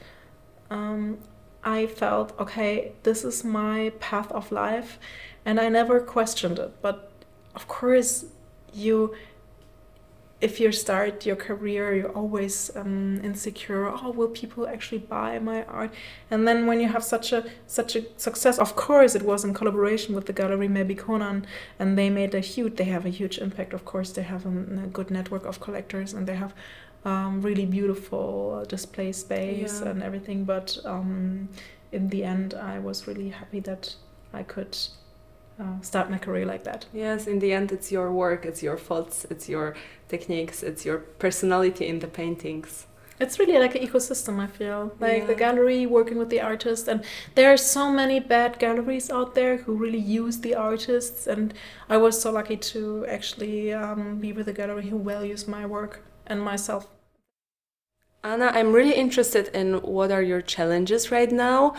um, 0.70 1.20
I 1.64 1.88
felt 1.88 2.38
okay. 2.40 2.94
This 3.04 3.24
is 3.24 3.44
my 3.44 3.92
path 4.00 4.32
of 4.32 4.52
life, 4.52 5.00
and 5.46 5.60
I 5.60 5.70
never 5.70 6.00
questioned 6.00 6.60
it. 6.60 6.82
But 6.82 7.12
of 7.56 7.68
course, 7.68 8.26
you, 8.74 9.16
if 10.40 10.60
you 10.60 10.72
start 10.72 11.26
your 11.26 11.36
career, 11.36 11.96
you're 11.96 12.12
always 12.12 12.70
um, 12.76 13.20
insecure. 13.24 13.88
Oh, 13.90 14.12
will 14.12 14.28
people 14.28 14.68
actually 14.68 15.00
buy 15.00 15.40
my 15.40 15.64
art? 15.66 15.92
And 16.30 16.48
then 16.48 16.68
when 16.68 16.80
you 16.80 16.88
have 16.90 17.04
such 17.04 17.34
a 17.34 17.44
such 17.66 17.96
a 17.96 18.02
success, 18.18 18.60
of 18.60 18.76
course, 18.76 19.16
it 19.16 19.24
was 19.24 19.44
in 19.44 19.54
collaboration 19.54 20.14
with 20.16 20.26
the 20.28 20.34
gallery 20.34 20.68
Melbye-Konan, 20.68 21.46
and 21.80 21.98
they 21.98 22.10
made 22.10 22.36
a 22.36 22.40
huge. 22.40 22.76
They 22.76 22.84
have 22.86 23.06
a 23.06 23.10
huge 23.10 23.40
impact. 23.40 23.74
Of 23.74 23.84
course, 23.86 24.12
they 24.12 24.22
have 24.24 24.46
a, 24.46 24.50
a 24.84 24.88
good 24.88 25.10
network 25.10 25.46
of 25.46 25.60
collectors, 25.60 26.14
and 26.14 26.28
they 26.28 26.36
have 26.36 26.54
um, 27.04 27.42
really 27.42 27.66
beautiful 27.66 28.64
display 28.70 29.12
space 29.14 29.82
Yeah. 29.82 29.90
and 29.90 30.04
everything. 30.04 30.46
But 30.46 30.78
um, 30.86 31.50
in 31.92 32.10
the 32.10 32.24
end, 32.24 32.54
I 32.54 32.78
was 32.80 33.08
really 33.08 33.30
happy 33.30 33.60
that 33.62 33.96
I 34.34 34.44
could 34.44 34.78
uh, 35.60 35.82
start 35.82 36.10
my 36.10 36.18
career 36.18 36.46
like 36.46 36.64
that. 36.64 36.86
Yes, 36.94 37.28
in 37.28 37.40
the 37.40 37.54
end, 37.54 37.72
it's 37.72 37.92
your 37.92 38.12
work, 38.12 38.46
it's 38.46 38.62
your 38.62 38.78
thoughts, 38.78 39.26
it's 39.30 39.50
your 39.50 39.76
techniques, 40.08 40.64
it's 40.64 40.86
your 40.86 41.00
personality 41.20 41.88
in 41.88 42.00
the 42.00 42.08
paintings. 42.08 42.88
It's 43.20 43.40
really 43.40 43.58
like 43.58 43.74
an 43.74 43.82
ecosystem, 43.82 44.40
I 44.40 44.46
feel. 44.46 44.94
Like 45.00 45.26
the 45.26 45.34
gallery 45.34 45.88
working 45.88 46.20
with 46.20 46.30
the 46.30 46.40
artist, 46.42 46.88
and 46.88 47.04
there 47.34 47.52
are 47.52 47.58
so 47.58 47.92
many 47.92 48.20
bad 48.20 48.60
galleries 48.60 49.10
out 49.10 49.34
there 49.34 49.58
who 49.58 49.74
really 49.74 49.98
use 49.98 50.40
the 50.40 50.54
artists. 50.54 51.26
And 51.26 51.54
I 51.90 51.98
was 51.98 52.22
so 52.22 52.32
lucky 52.32 52.58
to 52.58 53.08
actually 53.08 53.74
um, 53.74 54.20
be 54.20 54.34
with 54.34 54.48
a 54.48 54.54
gallery 54.54 54.90
who 54.90 55.00
values 55.02 55.48
my 55.48 55.66
work 55.66 56.04
and 56.28 56.40
myself. 56.42 56.88
Anna, 58.24 58.52
I'm 58.54 58.72
really 58.72 58.94
interested 58.94 59.48
in 59.48 59.82
what 59.82 60.12
are 60.12 60.22
your 60.22 60.42
challenges 60.42 61.12
right 61.12 61.32
now 61.32 61.76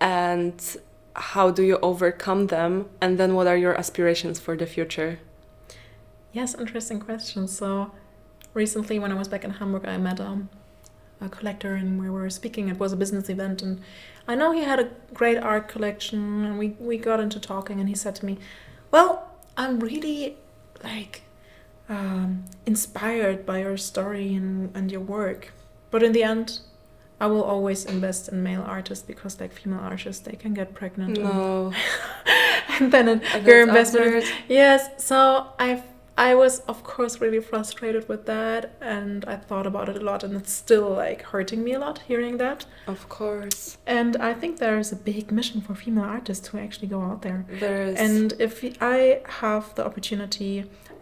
and 0.00 0.76
how 1.14 1.50
do 1.50 1.62
you 1.62 1.78
overcome 1.82 2.46
them 2.46 2.88
and 3.00 3.18
then 3.18 3.34
what 3.34 3.46
are 3.46 3.56
your 3.56 3.74
aspirations 3.76 4.40
for 4.40 4.56
the 4.56 4.66
future? 4.66 5.18
Yes, 6.32 6.54
interesting 6.54 7.00
question. 7.00 7.46
So, 7.46 7.92
recently 8.54 8.98
when 8.98 9.12
I 9.12 9.14
was 9.14 9.28
back 9.28 9.44
in 9.44 9.50
Hamburg, 9.50 9.86
I 9.86 9.98
met 9.98 10.20
um, 10.20 10.48
a 11.20 11.28
collector 11.28 11.74
and 11.74 11.98
we 12.00 12.08
were 12.08 12.28
speaking. 12.30 12.68
It 12.68 12.78
was 12.78 12.92
a 12.92 12.96
business 12.96 13.28
event, 13.28 13.62
and 13.62 13.80
I 14.26 14.34
know 14.34 14.52
he 14.52 14.62
had 14.62 14.80
a 14.80 14.90
great 15.12 15.38
art 15.38 15.68
collection, 15.68 16.44
and 16.44 16.58
we 16.58 16.68
we 16.78 16.96
got 16.96 17.20
into 17.20 17.38
talking, 17.38 17.80
and 17.80 17.88
he 17.88 17.94
said 17.94 18.14
to 18.16 18.26
me, 18.26 18.38
"Well, 18.90 19.30
I'm 19.56 19.80
really 19.80 20.36
like 20.82 21.22
um, 21.88 22.44
inspired 22.66 23.44
by 23.46 23.60
your 23.60 23.76
story 23.76 24.34
and 24.34 24.74
and 24.74 24.90
your 24.90 25.00
work, 25.00 25.52
but 25.90 26.02
in 26.02 26.12
the 26.12 26.22
end." 26.22 26.60
I 27.22 27.26
will 27.32 27.44
always 27.54 27.84
invest 27.84 28.22
in 28.32 28.42
male 28.42 28.64
artists 28.76 29.04
because, 29.12 29.32
like 29.42 29.52
female 29.60 29.84
artists, 29.92 30.22
they 30.28 30.36
can 30.42 30.52
get 30.60 30.68
pregnant. 30.80 31.16
and- 31.18 31.28
No. 31.28 31.72
and 32.78 32.92
then 32.94 33.06
it, 33.08 33.20
your 33.46 33.60
investment 33.68 34.06
absurd. 34.16 34.34
Yes, 34.48 34.80
so 35.10 35.18
I 35.58 35.68
I 36.28 36.34
was 36.34 36.54
of 36.72 36.78
course 36.94 37.14
really 37.24 37.40
frustrated 37.40 38.04
with 38.08 38.22
that 38.26 38.62
and 38.82 39.24
I 39.34 39.36
thought 39.48 39.66
about 39.72 39.88
it 39.88 39.96
a 40.02 40.04
lot 40.10 40.22
and 40.24 40.32
it's 40.40 40.52
still 40.52 40.88
like 40.90 41.20
hurting 41.32 41.60
me 41.64 41.72
a 41.72 41.78
lot 41.78 41.96
hearing 42.10 42.36
that. 42.44 42.66
Of 42.86 43.08
course. 43.08 43.78
And 43.86 44.12
I 44.30 44.32
think 44.40 44.58
there 44.58 44.78
is 44.78 44.92
a 44.92 44.96
big 44.96 45.32
mission 45.32 45.60
for 45.66 45.74
female 45.74 46.04
artists 46.18 46.48
to 46.50 46.58
actually 46.58 46.88
go 46.88 47.00
out 47.00 47.22
there. 47.22 47.40
There 47.64 47.82
is. 47.90 47.96
And 47.98 48.34
if 48.38 48.54
I 48.80 49.22
have 49.42 49.64
the 49.76 49.84
opportunity, 49.86 50.52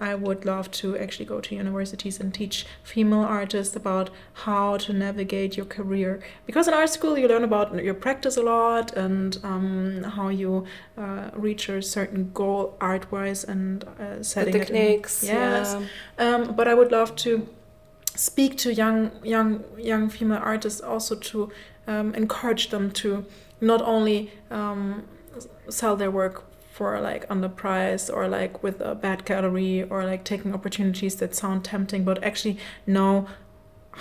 I 0.00 0.14
would 0.14 0.44
love 0.44 0.70
to 0.72 0.96
actually 0.96 1.26
go 1.26 1.40
to 1.40 1.54
universities 1.54 2.18
and 2.18 2.32
teach 2.32 2.66
female 2.82 3.20
artists 3.20 3.76
about 3.76 4.10
how 4.32 4.78
to 4.78 4.92
navigate 4.92 5.56
your 5.56 5.66
career. 5.66 6.20
Because 6.46 6.66
in 6.66 6.74
art 6.74 6.90
school, 6.90 7.18
you 7.18 7.28
learn 7.28 7.44
about 7.44 7.84
your 7.84 7.94
practice 7.94 8.36
a 8.36 8.42
lot 8.42 8.92
and 8.96 9.38
um, 9.44 10.02
how 10.02 10.28
you 10.28 10.64
uh, 10.96 11.30
reach 11.34 11.68
a 11.68 11.82
certain 11.82 12.30
goal 12.32 12.76
art 12.80 13.12
wise 13.12 13.44
and 13.44 13.84
uh, 13.84 14.16
the 14.16 14.24
setting 14.24 14.54
in- 14.54 14.60
techniques. 14.60 15.22
Yes. 15.22 15.76
Yeah. 16.18 16.34
um, 16.34 16.54
but 16.56 16.66
I 16.66 16.74
would 16.74 16.90
love 16.90 17.14
to 17.16 17.46
speak 18.16 18.56
to 18.58 18.74
young 18.74 19.10
young 19.22 19.62
young 19.78 20.08
female 20.08 20.40
artists 20.42 20.80
also 20.80 21.14
to 21.14 21.50
um, 21.86 22.14
encourage 22.14 22.70
them 22.70 22.90
to 22.90 23.24
not 23.60 23.80
only 23.82 24.32
um, 24.50 25.04
sell 25.68 25.96
their 25.96 26.10
work 26.10 26.49
for 26.80 26.98
like 26.98 27.28
underpriced 27.28 28.08
or 28.10 28.26
like 28.26 28.62
with 28.62 28.80
a 28.80 28.94
bad 28.94 29.26
gallery 29.26 29.82
or 29.90 30.02
like 30.06 30.24
taking 30.24 30.54
opportunities 30.54 31.16
that 31.16 31.34
sound 31.34 31.62
tempting 31.62 32.04
but 32.04 32.24
actually 32.24 32.56
know 32.86 33.26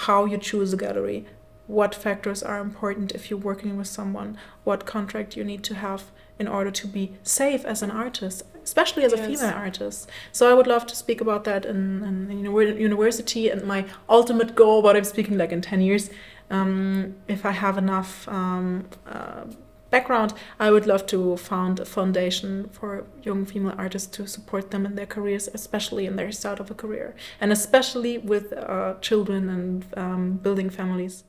how 0.06 0.24
you 0.24 0.38
choose 0.38 0.72
a 0.72 0.78
gallery 0.78 1.26
what 1.68 1.94
factors 1.94 2.42
are 2.42 2.62
important 2.62 3.12
if 3.12 3.30
you're 3.30 3.46
working 3.52 3.76
with 3.76 3.86
someone 3.86 4.38
what 4.64 4.86
contract 4.86 5.36
you 5.36 5.44
need 5.44 5.62
to 5.62 5.76
have 5.76 6.04
in 6.40 6.48
order 6.48 6.72
to 6.72 6.88
be 6.88 7.12
safe 7.22 7.66
as 7.66 7.84
an 7.84 7.92
artist 7.92 8.44
especially 8.64 9.04
as 9.04 9.12
a 9.12 9.18
Yes. 9.18 9.28
female 9.28 9.56
artist 9.66 10.10
so 10.32 10.50
i 10.50 10.54
would 10.54 10.68
love 10.76 10.86
to 10.88 10.96
speak 10.96 11.20
about 11.20 11.44
that 11.44 11.66
in, 11.66 11.80
in, 12.10 12.32
in 12.32 12.78
university 12.90 13.50
and 13.50 13.62
my 13.74 13.82
ultimate 14.08 14.56
goal 14.56 14.82
but 14.82 14.96
i'm 14.96 15.04
speaking 15.04 15.38
like 15.38 15.52
in 15.52 15.60
10 15.62 15.82
years 15.82 16.10
um, 16.50 17.14
if 17.28 17.46
i 17.46 17.52
have 17.52 17.78
enough 17.78 18.26
um, 18.30 18.86
uh, 19.06 19.44
background, 19.90 20.34
I 20.60 20.72
would 20.72 20.86
love 20.86 21.06
to 21.08 21.38
found 21.38 21.80
a 21.80 21.86
foundation 21.86 22.70
for 22.72 23.06
young 23.24 23.46
female 23.46 23.76
artists 23.78 24.08
to 24.18 24.28
support 24.28 24.72
them 24.72 24.86
in 24.86 24.96
their 24.96 25.06
careers, 25.06 25.50
especially 25.54 26.06
in 26.06 26.16
their 26.16 26.32
start 26.32 26.60
of 26.60 26.72
a 26.72 26.74
career, 26.76 27.16
and 27.42 27.52
especially 27.52 28.18
with 28.18 28.54
uh, 28.54 28.96
children 29.02 29.50
and 29.50 29.86
um, 29.98 30.32
building 30.44 30.70
families. 30.70 31.24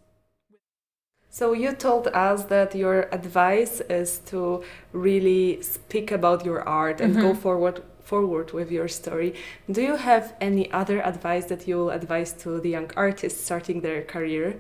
So 1.33 1.53
you 1.53 1.73
told 1.73 2.09
us 2.09 2.45
that 2.47 2.75
your 2.75 3.09
advice 3.13 3.81
is 3.89 4.19
to 4.27 4.65
really 4.93 5.63
speak 5.63 6.11
about 6.11 6.45
your 6.45 6.61
art 6.69 7.01
and 7.01 7.15
go 7.21 7.33
Mhm. 7.33 7.37
forward 7.43 7.83
forward 8.03 8.51
with 8.53 8.73
your 8.73 8.89
story. 8.89 9.35
Do 9.71 9.81
you 9.83 9.97
have 9.97 10.35
any 10.41 10.65
other 10.73 11.01
advice 11.01 11.45
that 11.47 11.69
you 11.69 11.77
will 11.79 11.91
advise 11.91 12.33
to 12.43 12.59
the 12.61 12.71
young 12.71 12.91
artists 12.97 13.41
starting 13.45 13.83
their 13.83 14.03
career? 14.03 14.57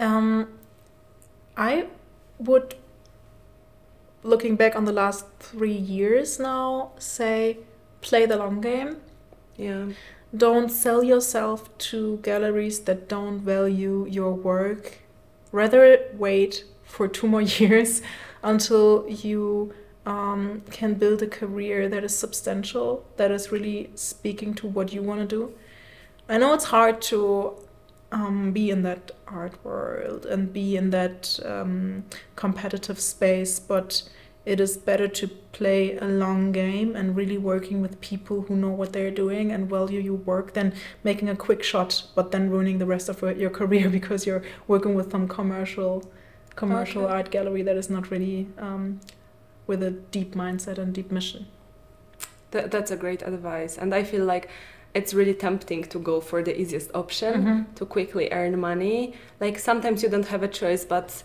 Um, 0.00 0.48
I 1.56 1.86
would, 2.38 2.74
looking 4.22 4.56
back 4.56 4.76
on 4.76 4.84
the 4.84 4.92
last 4.92 5.26
three 5.38 5.72
years 5.72 6.38
now, 6.38 6.92
say 6.98 7.58
play 8.00 8.26
the 8.26 8.36
long 8.36 8.60
game. 8.60 8.98
Yeah. 9.56 9.86
Don't 10.36 10.68
sell 10.68 11.04
yourself 11.04 11.76
to 11.78 12.18
galleries 12.18 12.80
that 12.80 13.08
don't 13.08 13.38
value 13.38 14.06
your 14.08 14.32
work. 14.32 14.98
Rather 15.52 15.98
wait 16.14 16.64
for 16.82 17.06
two 17.06 17.28
more 17.28 17.42
years 17.60 18.02
until 18.42 19.06
you 19.08 19.72
um, 20.06 20.62
can 20.70 20.94
build 20.94 21.22
a 21.22 21.26
career 21.26 21.88
that 21.88 22.04
is 22.04 22.16
substantial, 22.16 23.04
that 23.16 23.30
is 23.30 23.50
really 23.50 23.90
speaking 23.94 24.54
to 24.54 24.66
what 24.66 24.92
you 24.92 25.02
want 25.02 25.20
to 25.20 25.26
do. 25.26 25.54
I 26.28 26.38
know 26.38 26.54
it's 26.54 26.64
hard 26.64 27.00
to 27.02 27.54
um, 28.14 28.52
be 28.52 28.70
in 28.70 28.82
that 28.82 29.10
art 29.26 29.54
world 29.64 30.24
and 30.24 30.52
be 30.52 30.76
in 30.76 30.90
that 30.90 31.38
um, 31.44 32.04
competitive 32.36 33.00
space, 33.00 33.58
but 33.58 34.02
it 34.46 34.60
is 34.60 34.76
better 34.76 35.08
to 35.08 35.26
play 35.52 35.96
a 35.96 36.04
long 36.04 36.52
game 36.52 36.94
and 36.94 37.16
really 37.16 37.38
working 37.38 37.80
with 37.80 38.00
people 38.00 38.42
who 38.42 38.54
know 38.56 38.68
what 38.68 38.92
they're 38.92 39.10
doing 39.10 39.50
and 39.50 39.68
value 39.68 40.00
your 40.00 40.14
work 40.14 40.52
than 40.52 40.72
making 41.02 41.28
a 41.28 41.36
quick 41.36 41.62
shot 41.62 42.04
but 42.14 42.30
then 42.30 42.50
ruining 42.50 42.78
the 42.78 42.86
rest 42.86 43.08
of 43.08 43.22
your 43.38 43.50
career 43.60 43.88
because 43.88 44.26
you're 44.26 44.42
working 44.68 44.94
with 44.94 45.10
some 45.10 45.26
commercial 45.26 46.02
commercial 46.56 47.04
Okay. 47.04 47.12
art 47.14 47.30
gallery 47.30 47.62
that 47.62 47.76
is 47.76 47.88
not 47.88 48.10
really 48.10 48.46
um, 48.58 49.00
with 49.66 49.82
a 49.82 49.90
deep 49.90 50.34
mindset 50.34 50.78
and 50.78 50.92
deep 50.94 51.10
mission. 51.10 51.46
That, 52.50 52.70
that's 52.70 52.90
a 52.90 52.96
great 52.96 53.22
advice. 53.22 53.76
And 53.78 53.94
I 53.94 54.04
feel 54.04 54.24
like 54.24 54.48
it's 54.94 55.12
really 55.12 55.34
tempting 55.34 55.82
to 55.84 55.98
go 55.98 56.20
for 56.20 56.42
the 56.42 56.58
easiest 56.60 56.90
option 56.94 57.34
Mhm. 57.44 57.74
to 57.74 57.84
quickly 57.86 58.28
earn 58.32 58.58
money. 58.60 59.14
Like 59.40 59.58
sometimes 59.58 60.02
you 60.02 60.08
don't 60.08 60.28
have 60.28 60.42
a 60.44 60.48
choice, 60.48 60.84
but 60.84 61.22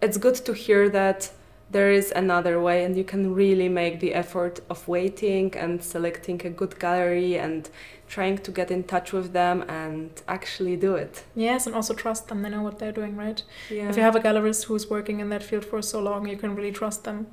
it's 0.00 0.16
good 0.18 0.36
to 0.46 0.52
hear 0.52 0.88
that 0.90 1.30
there 1.68 1.90
is 1.90 2.12
another 2.14 2.60
way 2.60 2.84
and 2.84 2.96
you 2.96 3.02
can 3.02 3.34
really 3.34 3.68
make 3.68 3.98
the 3.98 4.14
effort 4.14 4.60
of 4.70 4.86
waiting 4.86 5.52
and 5.56 5.82
selecting 5.82 6.40
a 6.46 6.50
good 6.50 6.78
gallery 6.78 7.36
and 7.36 7.68
trying 8.06 8.38
to 8.38 8.52
get 8.52 8.70
in 8.70 8.84
touch 8.84 9.12
with 9.12 9.32
them 9.32 9.64
and 9.68 10.10
actually 10.28 10.76
do 10.76 10.94
it. 10.94 11.24
Yes, 11.34 11.66
and 11.66 11.74
also 11.74 11.92
trust 11.92 12.28
them. 12.28 12.42
They 12.42 12.50
know 12.50 12.62
what 12.62 12.78
they're 12.78 12.92
doing, 12.92 13.16
right? 13.16 13.42
Yeah. 13.68 13.88
If 13.88 13.96
you 13.96 14.02
have 14.04 14.14
a 14.14 14.20
gallerist 14.20 14.66
who's 14.66 14.88
working 14.88 15.18
in 15.18 15.28
that 15.30 15.42
field 15.42 15.64
for 15.64 15.82
so 15.82 15.98
long, 16.00 16.28
you 16.28 16.36
can 16.36 16.54
really 16.54 16.70
trust 16.70 17.02
them. 17.02 17.26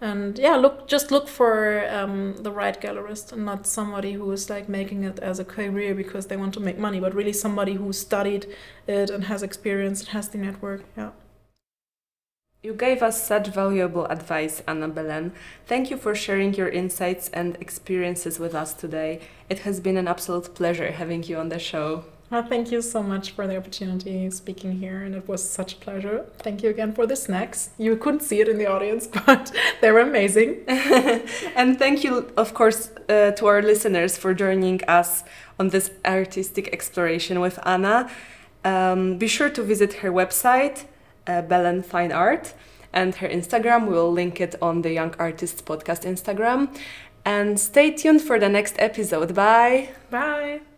And 0.00 0.38
yeah, 0.38 0.56
look, 0.56 0.86
just 0.86 1.10
look 1.10 1.28
for 1.28 1.88
um, 1.88 2.36
the 2.42 2.50
right 2.50 2.78
gallerist, 2.80 3.32
and 3.32 3.44
not 3.44 3.66
somebody 3.66 4.12
who 4.12 4.30
is 4.32 4.50
like 4.50 4.68
making 4.68 5.04
it 5.04 5.18
as 5.20 5.38
a 5.38 5.44
career 5.44 5.94
because 5.94 6.26
they 6.26 6.36
want 6.36 6.52
to 6.54 6.60
make 6.60 6.78
money, 6.78 7.00
but 7.00 7.14
really 7.14 7.32
somebody 7.32 7.74
who 7.74 7.92
studied 7.92 8.46
it 8.86 9.08
and 9.10 9.24
has 9.24 9.42
experience 9.42 10.00
and 10.00 10.08
has 10.10 10.28
the 10.28 10.38
network. 10.38 10.84
Yeah. 10.96 11.10
You 12.62 12.72
gave 12.72 13.02
us 13.02 13.22
such 13.22 13.48
valuable 13.48 14.06
advice, 14.06 14.62
Anna 14.66 14.88
Belen. 14.88 15.32
Thank 15.66 15.90
you 15.90 15.98
for 15.98 16.14
sharing 16.14 16.54
your 16.54 16.68
insights 16.68 17.28
and 17.28 17.56
experiences 17.60 18.38
with 18.38 18.54
us 18.54 18.72
today. 18.72 19.20
It 19.50 19.60
has 19.60 19.80
been 19.80 19.98
an 19.98 20.08
absolute 20.08 20.54
pleasure 20.54 20.90
having 20.90 21.22
you 21.24 21.36
on 21.36 21.50
the 21.50 21.58
show. 21.58 22.04
Well, 22.30 22.42
thank 22.42 22.72
you 22.72 22.82
so 22.82 23.02
much 23.02 23.30
for 23.32 23.46
the 23.46 23.56
opportunity 23.56 24.28
speaking 24.30 24.72
here, 24.80 25.02
and 25.02 25.14
it 25.14 25.28
was 25.28 25.48
such 25.48 25.74
a 25.74 25.76
pleasure. 25.76 26.24
Thank 26.38 26.62
you 26.62 26.70
again 26.70 26.92
for 26.92 27.06
the 27.06 27.16
snacks. 27.16 27.70
You 27.78 27.96
couldn't 27.96 28.22
see 28.22 28.40
it 28.40 28.48
in 28.48 28.58
the 28.58 28.66
audience, 28.66 29.06
but 29.26 29.52
they 29.80 29.92
were 29.92 30.00
amazing. 30.00 30.64
and 30.68 31.78
thank 31.78 32.02
you, 32.02 32.32
of 32.36 32.54
course, 32.54 32.90
uh, 33.08 33.32
to 33.32 33.46
our 33.46 33.62
listeners 33.62 34.16
for 34.16 34.34
joining 34.34 34.82
us 34.84 35.22
on 35.60 35.68
this 35.68 35.90
artistic 36.04 36.72
exploration 36.72 37.40
with 37.40 37.58
Anna. 37.64 38.10
Um, 38.64 39.18
be 39.18 39.28
sure 39.28 39.50
to 39.50 39.62
visit 39.62 39.94
her 39.94 40.10
website, 40.10 40.86
uh, 41.26 41.42
Belen 41.42 41.82
Fine 41.82 42.12
Art, 42.12 42.54
and 42.92 43.14
her 43.16 43.28
Instagram. 43.28 43.86
We'll 43.86 44.10
link 44.10 44.40
it 44.40 44.54
on 44.62 44.82
the 44.82 44.92
Young 44.92 45.14
Artists 45.18 45.60
Podcast 45.60 46.04
Instagram. 46.04 46.74
And 47.26 47.60
stay 47.60 47.90
tuned 47.90 48.22
for 48.22 48.38
the 48.38 48.48
next 48.48 48.76
episode. 48.78 49.34
Bye. 49.34 49.90
Bye. 50.10 50.73